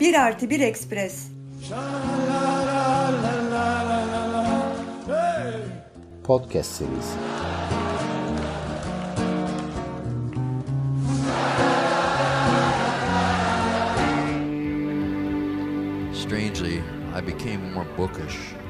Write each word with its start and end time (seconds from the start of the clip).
Bir 0.00 0.14
artı 0.14 0.50
bir 0.50 0.60
ekspres. 0.60 1.28
Podcast 6.24 6.70
serisi. 6.70 7.18
Strangely, 16.14 16.82
I 17.14 17.20
became 17.26 17.72
more 17.74 17.86
bookish. 17.98 18.63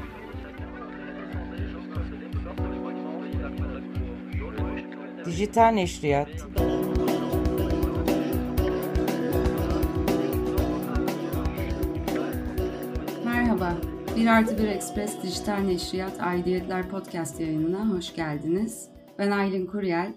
Dijital 5.35 5.71
Neşriyat 5.71 6.29
Merhaba, 13.25 13.77
Bir 14.17 14.27
Artı 14.27 14.57
Bir 14.57 14.67
Express 14.67 15.23
Dijital 15.23 15.57
Neşriyat 15.57 16.21
Aidiyetler 16.21 16.89
Podcast 16.89 17.39
yayınına 17.39 17.89
hoş 17.89 18.15
geldiniz. 18.15 18.89
Ben 19.19 19.31
Aylin 19.31 19.65
Kuryel. 19.65 20.13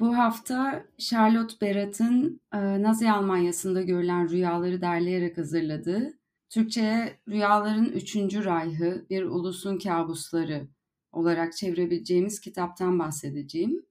Bu 0.00 0.16
hafta 0.18 0.84
Charlotte 0.98 1.66
Berat'ın 1.66 2.40
e, 2.54 2.82
Nazi 2.82 3.10
Almanya'sında 3.10 3.82
görülen 3.82 4.30
rüyaları 4.30 4.80
derleyerek 4.80 5.38
hazırladığı 5.38 6.18
Türkçe'ye 6.50 7.18
Rüyaların 7.28 7.84
Üçüncü 7.84 8.44
Rayhı 8.44 9.06
Bir 9.10 9.22
Ulusun 9.22 9.78
Kabusları 9.78 10.68
olarak 11.12 11.56
çevirebileceğimiz 11.56 12.40
kitaptan 12.40 12.98
bahsedeceğim. 12.98 13.86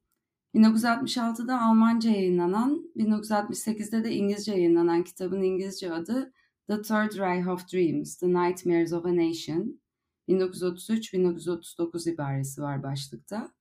1966'da 0.55 1.61
Almanca 1.61 2.09
yayınlanan, 2.09 2.91
1968'de 2.95 4.03
de 4.03 4.11
İngilizce 4.11 4.51
yayınlanan 4.51 5.03
kitabın 5.03 5.43
İngilizce 5.43 5.93
adı 5.93 6.33
The 6.67 6.81
Third 6.81 7.19
Reich 7.19 7.47
of 7.47 7.73
Dreams, 7.73 8.17
The 8.17 8.27
Nightmares 8.27 8.93
of 8.93 9.05
a 9.05 9.15
Nation. 9.15 9.81
1933-1939 10.29 12.09
ibaresi 12.13 12.61
var 12.61 12.83
başlıkta. 12.83 13.51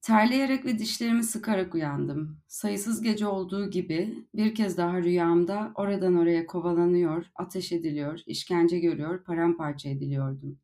Terleyerek 0.00 0.64
ve 0.64 0.78
dişlerimi 0.78 1.24
sıkarak 1.24 1.74
uyandım. 1.74 2.38
Sayısız 2.48 3.02
gece 3.02 3.26
olduğu 3.26 3.70
gibi 3.70 4.26
bir 4.34 4.54
kez 4.54 4.76
daha 4.76 5.02
rüyamda 5.02 5.72
oradan 5.74 6.16
oraya 6.16 6.46
kovalanıyor, 6.46 7.26
ateş 7.34 7.72
ediliyor, 7.72 8.20
işkence 8.26 8.78
görüyor, 8.78 9.24
paramparça 9.24 9.88
ediliyordum. 9.88 10.58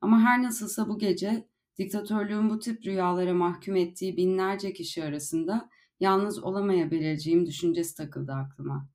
Ama 0.00 0.20
her 0.20 0.42
nasılsa 0.42 0.88
bu 0.88 0.98
gece 0.98 1.48
diktatörlüğün 1.78 2.50
bu 2.50 2.58
tip 2.58 2.86
rüyalara 2.86 3.34
mahkum 3.34 3.76
ettiği 3.76 4.16
binlerce 4.16 4.72
kişi 4.72 5.04
arasında 5.04 5.70
yalnız 6.00 6.44
olamayabileceğim 6.44 7.46
düşüncesi 7.46 7.96
takıldı 7.96 8.32
aklıma. 8.32 8.88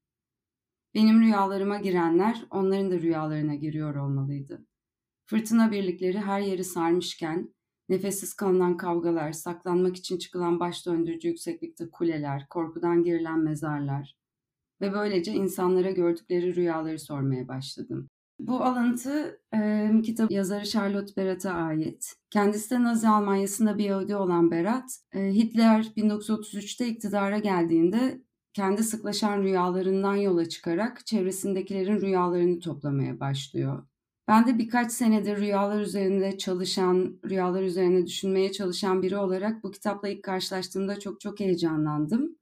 Benim 0.94 1.22
rüyalarıma 1.22 1.78
girenler 1.78 2.46
onların 2.50 2.92
da 2.92 3.00
rüyalarına 3.00 3.56
giriyor 3.56 3.96
olmalıydı. 3.96 4.66
Fırtına 5.26 5.72
birlikleri 5.72 6.20
her 6.20 6.42
yeri 6.42 6.64
sarmışken, 6.64 7.54
nefessiz 7.90 8.34
kalınan 8.34 8.78
kavgalar, 8.78 9.32
saklanmak 9.32 9.96
için 9.96 10.18
çıkılan 10.18 10.60
baş 10.60 10.86
döndürücü 10.86 11.28
yükseklikte 11.28 11.90
kuleler, 11.90 12.48
korkudan 12.50 13.04
girilen 13.04 13.40
mezarlar 13.40 14.16
ve 14.82 14.94
böylece 14.94 15.34
insanlara 15.34 15.92
gördükleri 15.92 16.56
rüyaları 16.56 17.00
sormaya 17.00 17.48
başladım. 17.48 18.10
Bu 18.40 18.64
alıntı 18.64 19.42
e, 19.54 19.92
kitap 20.04 20.32
yazarı 20.32 20.66
Charlotte 20.66 21.16
Berat'a 21.18 21.52
ait. 21.52 22.16
Kendisi 22.30 22.70
de 22.70 22.84
Nazi 22.84 23.08
Almanya'sında 23.08 23.78
bir 23.78 23.84
Yahudi 23.84 24.16
olan 24.16 24.52
Berat, 24.52 25.00
e, 25.14 25.34
Hitler 25.34 25.84
1933'te 25.98 26.88
iktidara 26.88 27.38
geldiğinde 27.38 28.22
kendi 28.54 28.84
sıklaşan 28.84 29.42
rüyalarından 29.42 30.16
yola 30.16 30.50
çıkarak 30.50 31.06
çevresindekilerin 31.06 32.02
rüyalarını 32.02 32.60
toplamaya 32.60 33.20
başlıyor. 33.20 33.84
Ben 34.28 34.48
de 34.48 34.58
birkaç 34.58 34.92
senedir 34.92 35.38
rüyalar 35.38 35.82
üzerinde 35.82 36.38
çalışan, 36.38 37.20
rüyalar 37.26 37.64
üzerine 37.64 38.08
düşünmeye 38.08 38.52
çalışan 38.52 39.02
biri 39.02 39.18
olarak 39.18 39.64
bu 39.64 39.72
kitapla 39.72 40.10
ilk 40.10 40.24
karşılaştığımda 40.24 41.00
çok 41.00 41.22
çok 41.22 41.40
heyecanlandım. 41.40 42.36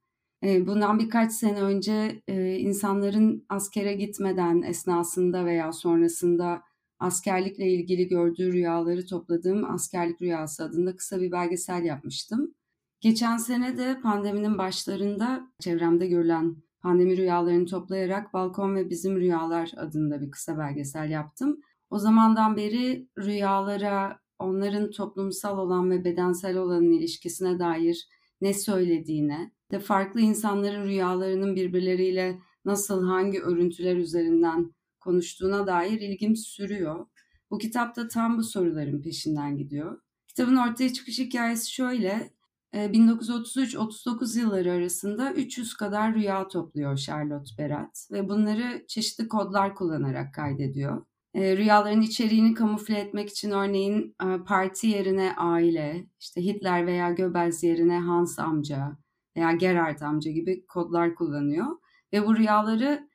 Bundan 0.44 1.00
birkaç 1.00 1.32
sene 1.32 1.62
önce 1.62 2.22
insanların 2.60 3.46
askere 3.50 3.94
gitmeden 3.94 4.62
esnasında 4.62 5.46
veya 5.46 5.72
sonrasında 5.72 6.62
askerlikle 7.00 7.68
ilgili 7.68 8.08
gördüğü 8.08 8.54
rüyaları 8.54 9.06
topladığım 9.06 9.72
Askerlik 9.72 10.22
Rüyası 10.22 10.64
adında 10.64 10.96
kısa 10.96 11.22
bir 11.22 11.32
belgesel 11.32 11.84
yapmıştım. 11.84 12.54
Geçen 13.02 13.38
sene 13.38 13.78
de 13.78 14.00
pandeminin 14.04 14.58
başlarında 14.58 15.52
çevremde 15.60 16.08
görülen 16.08 16.56
pandemi 16.82 17.18
rüyalarını 17.18 17.66
toplayarak 17.66 18.34
Balkon 18.34 18.76
ve 18.76 18.90
Bizim 18.90 19.16
Rüyalar 19.16 19.72
adında 19.78 20.22
bir 20.22 20.32
kısa 20.32 20.58
belgesel 20.58 21.10
yaptım. 21.10 21.62
O 21.90 22.00
zamandan 22.00 22.58
beri 22.58 23.08
rüyalara, 23.20 24.20
onların 24.40 24.92
toplumsal 24.92 25.58
olan 25.58 25.92
ve 25.92 26.04
bedensel 26.04 26.58
olanın 26.58 26.92
ilişkisine 26.92 27.60
dair 27.60 28.08
ne 28.42 28.54
söylediğine, 28.54 29.52
de 29.72 29.80
farklı 29.80 30.22
insanların 30.22 30.86
rüyalarının 30.86 31.56
birbirleriyle 31.56 32.40
nasıl 32.66 33.08
hangi 33.08 33.42
örüntüler 33.42 33.96
üzerinden 33.96 34.76
konuştuğuna 35.00 35.68
dair 35.68 36.02
ilgim 36.02 36.36
sürüyor. 36.36 37.06
Bu 37.52 37.58
kitapta 37.58 38.08
tam 38.08 38.38
bu 38.38 38.44
soruların 38.44 39.02
peşinden 39.02 39.58
gidiyor. 39.58 40.02
Kitabın 40.28 40.56
ortaya 40.56 40.94
çıkış 40.94 41.20
hikayesi 41.20 41.72
şöyle. 41.74 42.38
1933-39 42.74 44.40
yılları 44.40 44.72
arasında 44.72 45.34
300 45.34 45.74
kadar 45.74 46.16
rüya 46.16 46.48
topluyor 46.48 46.98
Charlotte 46.98 47.58
Berat 47.58 48.08
ve 48.12 48.30
bunları 48.30 48.86
çeşitli 48.88 49.28
kodlar 49.28 49.76
kullanarak 49.76 50.34
kaydediyor. 50.34 51.06
Rüyaların 51.36 52.02
içeriğini 52.02 52.54
kamufle 52.54 53.00
etmek 53.00 53.30
için 53.30 53.52
örneğin 53.52 54.16
parti 54.46 54.88
yerine 54.88 55.36
aile, 55.38 56.08
işte 56.20 56.46
Hitler 56.46 56.88
veya 56.88 57.12
Göbels 57.12 57.64
yerine 57.64 58.00
Hans 58.00 58.40
amca 58.40 58.98
veya 59.38 59.52
Gerhard 59.52 60.02
amca 60.02 60.32
gibi 60.32 60.66
kodlar 60.66 61.16
kullanıyor. 61.16 61.66
Ve 62.14 62.26
bu 62.28 62.38
rüyaları 62.38 63.10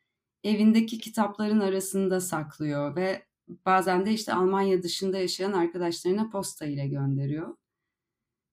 evindeki 0.45 0.99
kitapların 0.99 1.61
arasında 1.61 2.21
saklıyor 2.21 2.97
ve 2.97 3.23
bazen 3.67 4.07
de 4.07 4.13
işte 4.13 4.35
Almanya 4.35 4.83
dışında 4.83 5.19
yaşayan 5.19 5.53
arkadaşlarına 5.53 6.31
posta 6.31 6.67
ile 6.67 6.89
gönderiyor. 6.89 7.57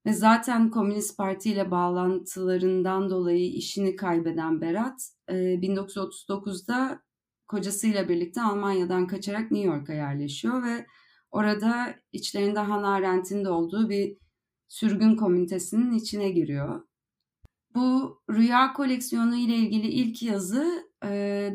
Ve 0.06 0.13
zaten 0.13 0.69
Komünist 0.69 1.18
Parti 1.18 1.52
ile 1.52 1.72
bağlantılarından 1.72 3.09
dolayı 3.09 3.52
işini 3.53 3.96
kaybeden 3.96 4.62
Berat 4.62 5.02
1939'da 5.29 7.02
kocasıyla 7.47 8.09
birlikte 8.09 8.41
Almanya'dan 8.41 9.08
kaçarak 9.08 9.52
New 9.52 9.68
York'a 9.68 9.94
yerleşiyor 9.94 10.63
ve 10.63 10.85
orada 11.31 11.96
içlerinde 12.12 12.59
Hannah 12.59 12.90
Arendt'in 12.90 13.46
de 13.46 13.50
olduğu 13.50 13.90
bir 13.90 14.18
sürgün 14.68 15.16
komünitesinin 15.16 15.91
içine 15.91 16.29
giriyor. 16.31 16.88
Bu 17.75 18.22
rüya 18.30 18.74
koleksiyonu 18.74 19.35
ile 19.35 19.56
ilgili 19.56 19.88
ilk 19.88 20.24
yazı 20.24 20.90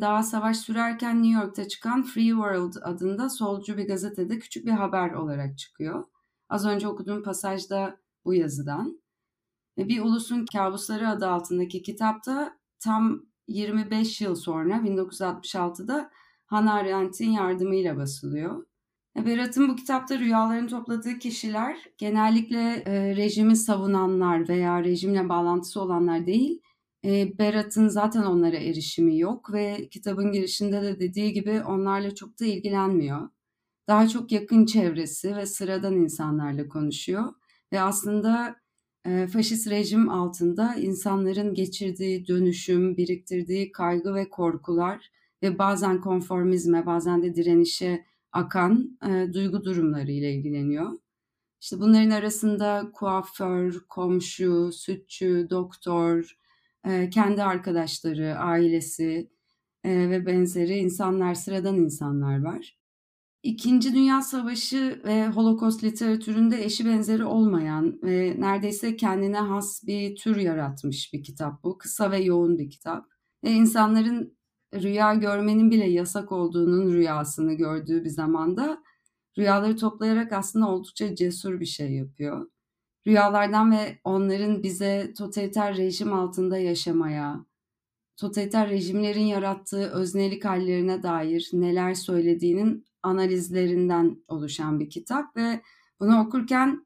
daha 0.01 0.23
savaş 0.23 0.57
sürerken 0.57 1.23
New 1.23 1.41
York'ta 1.41 1.69
çıkan 1.69 2.03
Free 2.03 2.29
World 2.29 2.75
adında 2.83 3.29
solcu 3.29 3.77
bir 3.77 3.89
gazetede 3.89 4.39
küçük 4.39 4.67
bir 4.67 4.71
haber 4.71 5.13
olarak 5.13 5.59
çıkıyor. 5.59 6.05
Az 6.49 6.67
önce 6.67 6.89
okuduğum 6.89 7.23
pasajda 7.23 7.97
bu 8.25 8.35
yazıdan. 8.35 9.01
Bir 9.79 10.01
Ulusun 10.03 10.47
Kabusları 10.53 11.09
adı 11.09 11.29
altındaki 11.29 11.83
kitapta 11.83 12.57
tam 12.79 13.23
25 13.49 14.21
yıl 14.21 14.35
sonra 14.35 14.75
1966'da 14.75 16.11
Hannah 16.47 16.75
Arendt'in 16.75 17.31
yardımıyla 17.31 17.97
basılıyor. 17.97 18.67
Berat'ın 19.17 19.69
bu 19.69 19.77
kitapta 19.77 20.19
rüyalarını 20.19 20.69
topladığı 20.69 21.19
kişiler 21.19 21.77
genellikle 21.99 22.83
e, 22.87 23.17
rejimi 23.17 23.57
savunanlar 23.57 24.49
veya 24.49 24.85
rejimle 24.85 25.29
bağlantısı 25.29 25.81
olanlar 25.81 26.27
değil. 26.27 26.61
E, 27.05 27.39
Berat'ın 27.39 27.89
zaten 27.89 28.23
onlara 28.23 28.57
erişimi 28.57 29.19
yok 29.19 29.53
ve 29.53 29.89
kitabın 29.89 30.33
girişinde 30.33 30.83
de 30.83 31.01
dediği 31.01 31.33
gibi 31.33 31.63
onlarla 31.63 32.15
çok 32.15 32.41
da 32.41 32.45
ilgilenmiyor. 32.45 33.29
Daha 33.89 34.09
çok 34.09 34.33
yakın 34.33 34.67
çevresi 34.67 35.37
ve 35.37 35.47
sıradan 35.47 35.95
insanlarla 35.95 36.69
konuşuyor 36.69 37.35
ve 37.73 37.81
aslında 37.81 38.57
e, 39.07 39.27
faşist 39.27 39.71
rejim 39.71 40.09
altında 40.09 40.75
insanların 40.75 41.55
geçirdiği 41.55 42.27
dönüşüm, 42.27 42.97
biriktirdiği 42.97 43.73
kaygı 43.73 44.15
ve 44.15 44.29
korkular 44.29 45.11
ve 45.43 45.59
bazen 45.59 46.01
konformizme, 46.01 46.87
bazen 46.87 47.23
de 47.23 47.35
direnişe 47.35 48.05
akan 48.35 48.99
e, 49.09 49.33
duygu 49.35 49.65
durumları 49.65 50.13
ile 50.13 50.35
ilgileniyor. 50.35 50.99
İşte 51.61 51.81
bunların 51.81 52.11
arasında 52.11 52.91
kuaför, 52.95 53.81
komşu, 53.89 54.71
sütçü, 54.73 55.47
doktor, 55.51 56.39
e, 56.87 57.11
kendi 57.11 57.43
arkadaşları, 57.43 58.37
ailesi 58.39 59.31
e, 59.85 60.11
ve 60.11 60.27
benzeri 60.27 60.79
insanlar, 60.79 61.35
sıradan 61.35 61.77
insanlar 61.77 62.43
var. 62.43 62.79
İkinci 63.43 63.95
Dünya 63.95 64.23
Savaşı 64.23 65.03
ve 65.05 65.29
Holocaust 65.29 65.85
literatüründe 65.85 66.65
eşi 66.65 66.87
benzeri 66.87 67.25
olmayan 67.25 67.99
ve 68.03 68.37
neredeyse 68.39 68.97
kendine 68.97 69.39
has 69.39 69.87
bir 69.87 70.17
tür 70.17 70.37
yaratmış 70.37 71.13
bir 71.13 71.23
kitap 71.23 71.65
bu. 71.65 71.79
Kısa 71.79 72.11
ve 72.11 72.19
yoğun 72.19 72.59
bir 72.59 72.71
kitap. 72.71 73.07
Ve 73.45 73.51
insanların 73.51 74.34
rüya 74.83 75.15
görmenin 75.15 75.71
bile 75.71 75.91
yasak 75.91 76.33
olduğunun 76.33 76.93
rüyasını 76.93 77.55
gördüğü 77.55 78.05
bir 78.05 78.11
zamanda 78.11 78.83
rüyaları 79.39 79.77
toplayarak 79.77 80.33
aslında 80.33 80.69
oldukça 80.69 81.15
cesur 81.15 81.61
bir 81.61 81.67
şey 81.67 81.93
yapıyor. 81.93 82.51
Rüyalardan 83.07 83.73
ve 83.73 83.99
onların 84.05 84.63
bize 84.63 85.13
totaliter 85.19 85.77
rejim 85.77 86.13
altında 86.13 86.59
yaşamaya, 86.59 87.45
totaliter 88.17 88.71
rejimlerin 88.71 89.25
yarattığı 89.25 89.91
öznelik 89.91 90.45
hallerine 90.45 91.03
dair 91.03 91.51
neler 91.53 91.95
söylediğinin 91.95 92.85
analizlerinden 93.03 94.17
oluşan 94.29 94.81
bir 94.81 94.91
kitap 94.91 95.37
ve 95.37 95.61
bunu 96.01 96.21
okurken 96.21 96.84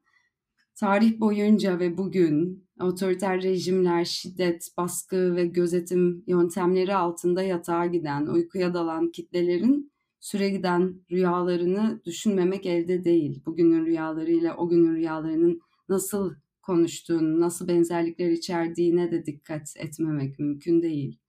tarih 0.79 1.19
boyunca 1.19 1.79
ve 1.79 1.97
bugün 1.97 2.67
otoriter 2.81 3.43
rejimler, 3.43 4.05
şiddet, 4.05 4.67
baskı 4.77 5.35
ve 5.35 5.45
gözetim 5.45 6.23
yöntemleri 6.27 6.95
altında 6.95 7.43
yatağa 7.43 7.85
giden, 7.85 8.25
uykuya 8.25 8.73
dalan 8.73 9.11
kitlelerin 9.11 9.91
süre 10.19 10.49
giden 10.49 11.01
rüyalarını 11.11 12.01
düşünmemek 12.05 12.65
elde 12.65 13.03
değil. 13.03 13.41
Bugünün 13.45 13.85
rüyalarıyla 13.85 14.57
o 14.57 14.69
günün 14.69 14.95
rüyalarının 14.95 15.59
nasıl 15.89 16.33
konuştuğunu, 16.61 17.39
nasıl 17.39 17.67
benzerlikler 17.67 18.29
içerdiğine 18.29 19.11
de 19.11 19.25
dikkat 19.25 19.73
etmemek 19.77 20.39
mümkün 20.39 20.81
değil. 20.81 21.19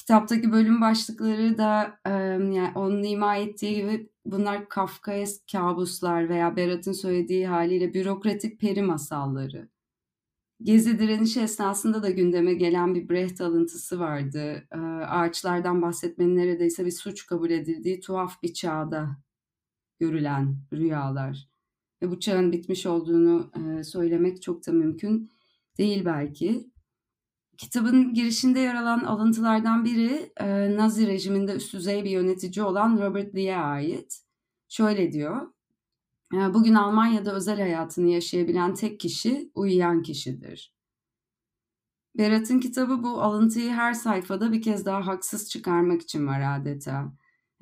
Kitaptaki 0.00 0.52
bölüm 0.52 0.80
başlıkları 0.80 1.58
da 1.58 2.00
yani 2.54 2.72
onun 2.74 3.02
ima 3.02 3.36
ettiği 3.36 3.74
gibi 3.74 4.10
bunlar 4.24 4.68
Kafkaesk 4.68 5.52
kabuslar 5.52 6.28
veya 6.28 6.56
Berat'ın 6.56 6.92
söylediği 6.92 7.46
haliyle 7.46 7.94
bürokratik 7.94 8.60
peri 8.60 8.82
masalları. 8.82 9.68
Gezi 10.62 10.98
direnişi 10.98 11.40
esnasında 11.40 12.02
da 12.02 12.10
gündeme 12.10 12.54
gelen 12.54 12.94
bir 12.94 13.08
Brecht 13.08 13.40
alıntısı 13.40 14.00
vardı. 14.00 14.66
Ağaçlardan 15.08 15.82
bahsetmenin 15.82 16.36
neredeyse 16.36 16.86
bir 16.86 16.90
suç 16.90 17.26
kabul 17.26 17.50
edildiği 17.50 18.00
tuhaf 18.00 18.42
bir 18.42 18.54
çağda 18.54 19.16
görülen 19.98 20.56
rüyalar. 20.72 21.48
Ve 22.02 22.10
bu 22.10 22.20
çağın 22.20 22.52
bitmiş 22.52 22.86
olduğunu 22.86 23.50
söylemek 23.84 24.42
çok 24.42 24.66
da 24.66 24.72
mümkün 24.72 25.30
değil 25.78 26.04
belki. 26.04 26.70
Kitabın 27.60 28.14
girişinde 28.14 28.60
yer 28.60 28.74
alan 28.74 29.00
alıntılardan 29.00 29.84
biri 29.84 30.32
e, 30.36 30.76
Nazi 30.76 31.06
rejiminde 31.06 31.52
üst 31.52 31.74
düzey 31.74 32.04
bir 32.04 32.10
yönetici 32.10 32.64
olan 32.64 32.98
Robert 32.98 33.34
Lee'ye 33.34 33.56
ait. 33.56 34.20
Şöyle 34.68 35.12
diyor. 35.12 35.52
E, 36.34 36.54
Bugün 36.54 36.74
Almanya'da 36.74 37.34
özel 37.34 37.60
hayatını 37.60 38.08
yaşayabilen 38.08 38.74
tek 38.74 39.00
kişi 39.00 39.50
uyuyan 39.54 40.02
kişidir. 40.02 40.74
Berat'ın 42.18 42.60
kitabı 42.60 43.02
bu 43.02 43.22
alıntıyı 43.22 43.70
her 43.70 43.94
sayfada 43.94 44.52
bir 44.52 44.62
kez 44.62 44.86
daha 44.86 45.06
haksız 45.06 45.50
çıkarmak 45.50 46.02
için 46.02 46.26
var 46.26 46.60
adeta. 46.60 47.12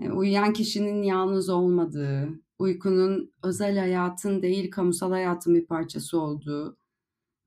E, 0.03 0.11
uyuyan 0.11 0.53
kişinin 0.53 1.03
yalnız 1.03 1.49
olmadığı, 1.49 2.29
uykunun 2.59 3.33
özel 3.43 3.79
hayatın 3.79 4.43
değil 4.43 4.71
kamusal 4.71 5.11
hayatın 5.11 5.55
bir 5.55 5.67
parçası 5.67 6.21
olduğu 6.21 6.77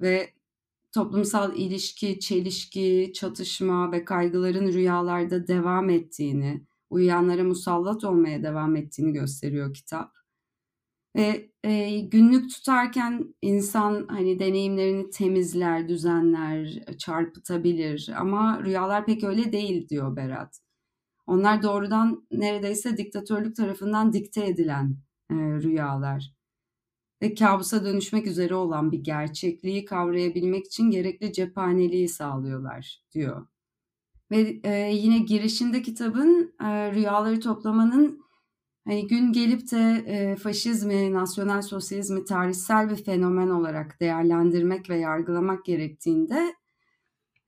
ve 0.01 0.40
toplumsal 0.91 1.55
ilişki, 1.55 2.19
çelişki, 2.19 3.11
çatışma 3.15 3.91
ve 3.91 4.05
kaygıların 4.05 4.73
rüyalarda 4.73 5.47
devam 5.47 5.89
ettiğini, 5.89 6.65
uyuyanlara 6.89 7.43
musallat 7.43 8.03
olmaya 8.03 8.43
devam 8.43 8.75
ettiğini 8.75 9.13
gösteriyor 9.13 9.73
kitap. 9.73 10.11
Ve 11.15 11.51
e, 11.63 11.99
günlük 11.99 12.49
tutarken 12.51 13.35
insan 13.41 14.07
hani 14.09 14.39
deneyimlerini 14.39 15.09
temizler, 15.09 15.89
düzenler, 15.89 16.83
çarpıtabilir 16.97 18.09
ama 18.17 18.63
rüyalar 18.63 19.05
pek 19.05 19.23
öyle 19.23 19.51
değil 19.51 19.89
diyor 19.89 20.15
Berat. 20.15 20.59
Onlar 21.27 21.63
doğrudan 21.63 22.27
neredeyse 22.31 22.97
diktatörlük 22.97 23.55
tarafından 23.55 24.13
dikte 24.13 24.45
edilen 24.45 24.97
e, 25.31 25.35
rüyalar 25.35 26.40
ve 27.21 27.33
kabusa 27.33 27.85
dönüşmek 27.85 28.27
üzere 28.27 28.56
olan 28.56 28.91
bir 28.91 29.00
gerçekliği 29.00 29.85
kavrayabilmek 29.85 30.65
için 30.65 30.91
gerekli 30.91 31.33
cephaneliği 31.33 32.09
sağlıyorlar 32.09 33.01
diyor. 33.13 33.47
Ve 34.31 34.59
e, 34.63 34.94
yine 34.94 35.19
girişinde 35.19 35.81
kitabın 35.81 36.53
e, 36.63 36.91
rüyaları 36.91 37.39
toplamanın 37.39 38.21
hani 38.88 39.07
gün 39.07 39.33
gelip 39.33 39.71
de 39.71 40.03
e, 40.07 40.35
faşizmi, 40.35 41.13
nasyonel 41.13 41.62
sosyalizmi 41.62 42.25
tarihsel 42.25 42.89
bir 42.89 43.03
fenomen 43.03 43.50
olarak 43.50 44.00
değerlendirmek 44.00 44.89
ve 44.89 44.97
yargılamak 45.00 45.65
gerektiğinde 45.65 46.56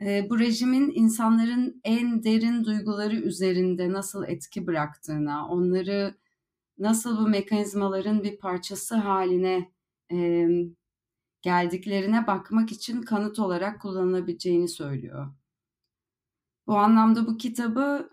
e, 0.02 0.28
bu 0.30 0.40
rejimin 0.40 0.92
insanların 0.96 1.82
en 1.84 2.24
derin 2.24 2.66
duyguları 2.66 3.16
üzerinde 3.16 3.92
nasıl 3.92 4.24
etki 4.28 4.68
bıraktığına, 4.68 5.48
onları 5.48 6.16
nasıl 6.78 7.18
bu 7.18 7.28
mekanizmaların 7.30 8.24
bir 8.24 8.38
parçası 8.38 8.96
haline 8.96 9.72
e, 10.12 10.48
geldiklerine 11.42 12.28
bakmak 12.28 12.72
için 12.72 13.02
kanıt 13.02 13.40
olarak 13.40 13.82
kullanılabileceğini 13.82 14.68
söylüyor. 14.68 15.28
Bu 16.68 16.78
anlamda 16.78 17.28
bu 17.28 17.38
kitabı 17.38 18.10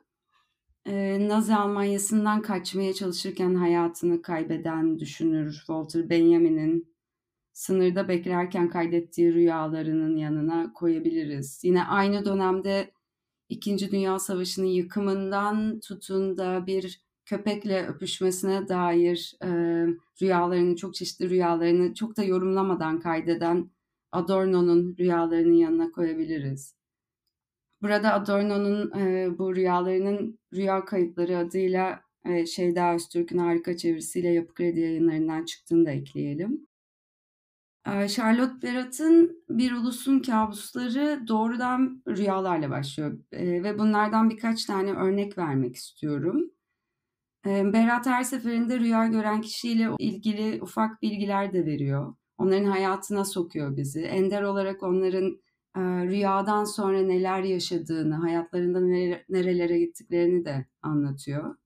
e, 0.86 1.28
Nazi 1.28 1.54
Almanyası'ndan 1.54 2.42
kaçmaya 2.42 2.94
çalışırken 2.94 3.54
hayatını 3.54 4.22
kaybeden 4.22 4.98
düşünür 4.98 5.52
Walter 5.52 6.10
Benjamin'in 6.10 6.94
sınırda 7.52 8.08
beklerken 8.08 8.68
kaydettiği 8.70 9.34
rüyalarının 9.34 10.16
yanına 10.16 10.72
koyabiliriz. 10.72 11.60
Yine 11.64 11.84
aynı 11.84 12.24
dönemde 12.24 12.92
İkinci 13.48 13.90
Dünya 13.90 14.18
Savaşı'nın 14.18 14.66
yıkımından 14.66 15.80
tutun 15.80 16.36
da 16.36 16.66
bir 16.66 17.09
köpekle 17.30 17.86
öpüşmesine 17.86 18.68
dair 18.68 19.34
e, 19.42 19.48
rüyalarını, 20.22 20.76
çok 20.76 20.94
çeşitli 20.94 21.30
rüyalarını 21.30 21.94
çok 21.94 22.16
da 22.16 22.22
yorumlamadan 22.22 23.00
kaydeden 23.00 23.70
Adorno'nun 24.12 24.96
rüyalarının 24.98 25.54
yanına 25.54 25.92
koyabiliriz. 25.92 26.74
Burada 27.82 28.12
Adorno'nun 28.12 28.92
e, 29.00 29.38
bu 29.38 29.56
rüyalarının 29.56 30.38
rüya 30.54 30.84
kayıtları 30.84 31.38
adıyla 31.38 32.00
e, 32.24 32.46
Şeyda 32.46 32.94
Öztürk'ün 32.94 33.38
harika 33.38 33.76
çevirisiyle 33.76 34.28
Yapı 34.28 34.54
Kredi 34.54 34.80
yayınlarından 34.80 35.44
çıktığını 35.44 35.86
da 35.86 35.90
ekleyelim. 35.90 36.66
E, 37.86 38.08
Charlotte 38.08 38.62
Berat'ın 38.62 39.44
Bir 39.48 39.72
Ulusun 39.72 40.20
Kabusları 40.20 41.24
doğrudan 41.28 42.02
rüyalarla 42.08 42.70
başlıyor 42.70 43.18
e, 43.32 43.62
ve 43.62 43.78
bunlardan 43.78 44.30
birkaç 44.30 44.64
tane 44.64 44.92
örnek 44.92 45.38
vermek 45.38 45.76
istiyorum. 45.76 46.50
Berat 47.44 48.06
her 48.06 48.22
seferinde 48.22 48.80
rüya 48.80 49.06
gören 49.06 49.40
kişiyle 49.40 49.88
ilgili 49.98 50.62
ufak 50.62 51.02
bilgiler 51.02 51.52
de 51.52 51.66
veriyor. 51.66 52.14
Onların 52.38 52.64
hayatına 52.64 53.24
sokuyor 53.24 53.76
bizi. 53.76 54.00
Ender 54.00 54.42
olarak 54.42 54.82
onların 54.82 55.40
rüyadan 55.76 56.64
sonra 56.64 57.02
neler 57.02 57.42
yaşadığını, 57.42 58.14
hayatlarında 58.14 58.80
nerelere 59.28 59.78
gittiklerini 59.78 60.44
de 60.44 60.66
anlatıyor. 60.82 61.56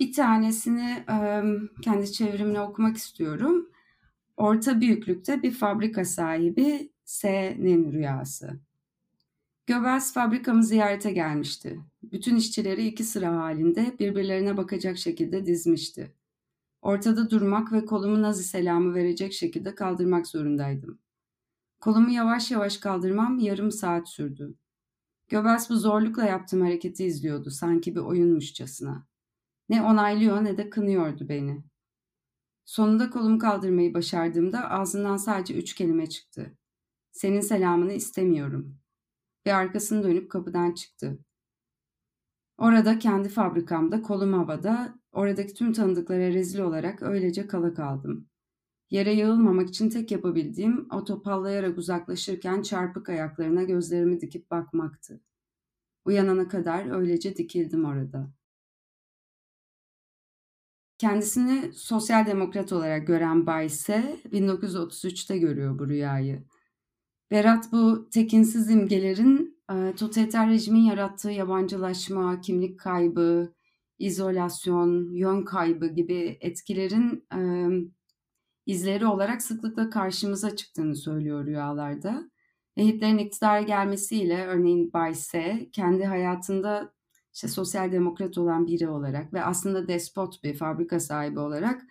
Bir 0.00 0.12
tanesini 0.12 1.04
kendi 1.82 2.12
çevrimle 2.12 2.60
okumak 2.60 2.96
istiyorum. 2.96 3.68
Orta 4.36 4.80
büyüklükte 4.80 5.42
bir 5.42 5.52
fabrika 5.52 6.04
sahibi 6.04 6.92
S'nin 7.04 7.92
rüyası. 7.92 8.60
Göbels 9.66 10.14
fabrikamı 10.14 10.64
ziyarete 10.64 11.12
gelmişti. 11.12 11.80
Bütün 12.02 12.36
işçileri 12.36 12.86
iki 12.86 13.04
sıra 13.04 13.36
halinde 13.36 13.96
birbirlerine 13.98 14.56
bakacak 14.56 14.98
şekilde 14.98 15.46
dizmişti. 15.46 16.14
Ortada 16.82 17.30
durmak 17.30 17.72
ve 17.72 17.84
kolumu 17.84 18.22
nazi 18.22 18.44
selamı 18.44 18.94
verecek 18.94 19.32
şekilde 19.32 19.74
kaldırmak 19.74 20.26
zorundaydım. 20.26 20.98
Kolumu 21.80 22.10
yavaş 22.10 22.50
yavaş 22.50 22.76
kaldırmam 22.76 23.38
yarım 23.38 23.70
saat 23.70 24.08
sürdü. 24.08 24.54
Göbels 25.28 25.70
bu 25.70 25.76
zorlukla 25.76 26.24
yaptığım 26.24 26.60
hareketi 26.60 27.04
izliyordu 27.04 27.50
sanki 27.50 27.94
bir 27.94 28.00
oyunmuşçasına. 28.00 29.06
Ne 29.68 29.82
onaylıyor 29.82 30.44
ne 30.44 30.56
de 30.56 30.70
kınıyordu 30.70 31.28
beni. 31.28 31.64
Sonunda 32.64 33.10
kolumu 33.10 33.38
kaldırmayı 33.38 33.94
başardığımda 33.94 34.70
ağzından 34.70 35.16
sadece 35.16 35.54
üç 35.54 35.74
kelime 35.74 36.08
çıktı. 36.08 36.58
Senin 37.12 37.40
selamını 37.40 37.92
istemiyorum 37.92 38.83
ve 39.46 39.54
arkasını 39.54 40.02
dönüp 40.02 40.30
kapıdan 40.30 40.72
çıktı. 40.72 41.18
Orada 42.58 42.98
kendi 42.98 43.28
fabrikamda 43.28 44.02
kolum 44.02 44.32
havada, 44.32 44.98
oradaki 45.12 45.54
tüm 45.54 45.72
tanıdıklara 45.72 46.28
rezil 46.28 46.58
olarak 46.58 47.02
öylece 47.02 47.46
kala 47.46 47.74
kaldım. 47.74 48.28
Yere 48.90 49.12
yığılmamak 49.12 49.68
için 49.68 49.90
tek 49.90 50.10
yapabildiğim 50.10 50.88
o 50.92 51.04
topallayarak 51.04 51.78
uzaklaşırken 51.78 52.62
çarpık 52.62 53.08
ayaklarına 53.08 53.62
gözlerimi 53.62 54.20
dikip 54.20 54.50
bakmaktı. 54.50 55.20
Uyanana 56.04 56.48
kadar 56.48 57.00
öylece 57.00 57.36
dikildim 57.36 57.84
orada. 57.84 58.30
Kendisini 60.98 61.72
sosyal 61.72 62.26
demokrat 62.26 62.72
olarak 62.72 63.06
gören 63.06 63.46
Bayse 63.46 64.20
1933'te 64.32 65.38
görüyor 65.38 65.78
bu 65.78 65.88
rüyayı. 65.88 66.44
Berat 67.30 67.72
bu 67.72 68.08
tekinsiz 68.10 68.70
imgelerin 68.70 69.58
e, 69.72 69.94
totaliter 69.94 70.48
rejimin 70.48 70.82
yarattığı 70.82 71.30
yabancılaşma, 71.30 72.40
kimlik 72.40 72.80
kaybı, 72.80 73.54
izolasyon, 73.98 75.12
yön 75.12 75.44
kaybı 75.44 75.86
gibi 75.86 76.38
etkilerin 76.40 77.26
e, 77.34 77.40
izleri 78.66 79.06
olarak 79.06 79.42
sıklıkla 79.42 79.90
karşımıza 79.90 80.56
çıktığını 80.56 80.96
söylüyor 80.96 81.46
rüyalarda. 81.46 82.30
Hitler'in 82.78 83.18
iktidara 83.18 83.62
gelmesiyle 83.62 84.46
örneğin 84.46 84.92
Bayse 84.92 85.68
kendi 85.72 86.04
hayatında 86.04 86.92
işte 87.34 87.48
sosyal 87.48 87.92
demokrat 87.92 88.38
olan 88.38 88.66
biri 88.66 88.88
olarak 88.88 89.32
ve 89.32 89.44
aslında 89.44 89.88
despot 89.88 90.42
bir 90.42 90.54
fabrika 90.54 91.00
sahibi 91.00 91.38
olarak 91.40 91.82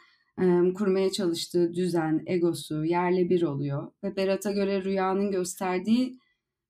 kurmaya 0.76 1.12
çalıştığı 1.12 1.74
düzen, 1.74 2.24
egosu 2.26 2.86
yerle 2.86 3.30
bir 3.30 3.42
oluyor. 3.42 3.92
Ve 4.04 4.16
Berat'a 4.16 4.52
göre 4.52 4.84
rüyanın 4.84 5.32
gösterdiği 5.32 6.20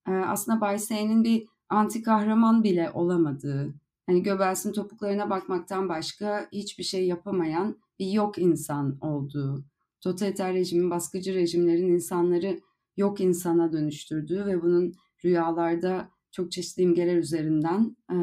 e, 0.07 0.11
aslında 0.11 0.61
Bayse'nin 0.61 1.23
bir 1.23 1.47
anti 1.69 2.01
kahraman 2.01 2.63
bile 2.63 2.91
olamadığı, 2.93 3.73
hani 4.05 4.23
Göbels'in 4.23 4.71
topuklarına 4.71 5.29
bakmaktan 5.29 5.89
başka 5.89 6.47
hiçbir 6.51 6.83
şey 6.83 7.07
yapamayan 7.07 7.77
bir 7.99 8.11
yok 8.11 8.37
insan 8.37 8.97
olduğu, 9.01 9.65
totaliter 10.01 10.53
rejimin, 10.53 10.89
baskıcı 10.89 11.33
rejimlerin 11.33 11.87
insanları 11.87 12.59
yok 12.97 13.21
insana 13.21 13.73
dönüştürdüğü 13.73 14.45
ve 14.45 14.61
bunun 14.61 14.93
rüyalarda 15.25 16.09
çok 16.31 16.51
çeşitli 16.51 16.83
imgeler 16.83 17.17
üzerinden 17.17 17.95
e, 18.11 18.17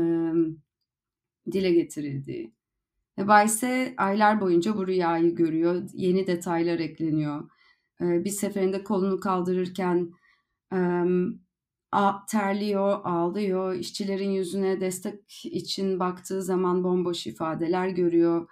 dile 1.53 1.73
getirildiği. 1.73 2.53
Ve 3.21 3.29
Bayse 3.29 3.95
aylar 3.97 4.41
boyunca 4.41 4.77
bu 4.77 4.87
rüyayı 4.87 5.35
görüyor, 5.35 5.83
yeni 5.95 6.27
detaylar 6.27 6.79
ekleniyor. 6.79 7.51
E, 8.01 8.25
bir 8.25 8.31
seferinde 8.31 8.85
kolunu 8.85 9.21
kaldırırken 9.21 10.13
terliyor, 12.29 13.01
ağlıyor, 13.05 13.75
işçilerin 13.75 14.31
yüzüne 14.31 14.81
destek 14.81 15.45
için 15.45 16.01
baktığı 16.01 16.43
zaman 16.43 16.85
bomboş 16.85 17.27
ifadeler 17.27 17.89
görüyor. 17.89 18.49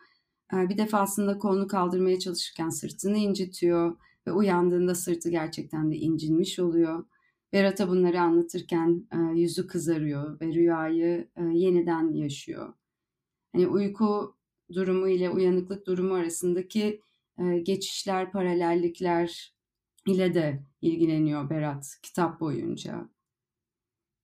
E, 0.54 0.68
bir 0.68 0.78
defasında 0.78 1.38
kolunu 1.38 1.68
kaldırmaya 1.68 2.18
çalışırken 2.18 2.68
sırtını 2.68 3.16
incitiyor 3.16 3.96
ve 4.26 4.32
uyandığında 4.32 4.94
sırtı 4.94 5.30
gerçekten 5.30 5.90
de 5.90 5.96
incinmiş 5.96 6.58
oluyor. 6.58 7.04
Berat'a 7.52 7.88
bunları 7.88 8.20
anlatırken 8.20 9.06
e, 9.12 9.38
yüzü 9.38 9.66
kızarıyor 9.66 10.40
ve 10.40 10.46
rüyayı 10.46 11.28
e, 11.36 11.44
yeniden 11.44 12.12
yaşıyor. 12.12 12.74
Hani 13.52 13.68
uyku 13.68 14.37
durumu 14.74 15.08
ile 15.08 15.30
uyanıklık 15.30 15.86
durumu 15.86 16.14
arasındaki 16.14 17.02
e, 17.38 17.58
geçişler, 17.58 18.32
paralellikler 18.32 19.54
ile 20.06 20.34
de 20.34 20.62
ilgileniyor 20.82 21.50
Berat 21.50 21.98
kitap 22.02 22.40
boyunca. 22.40 23.08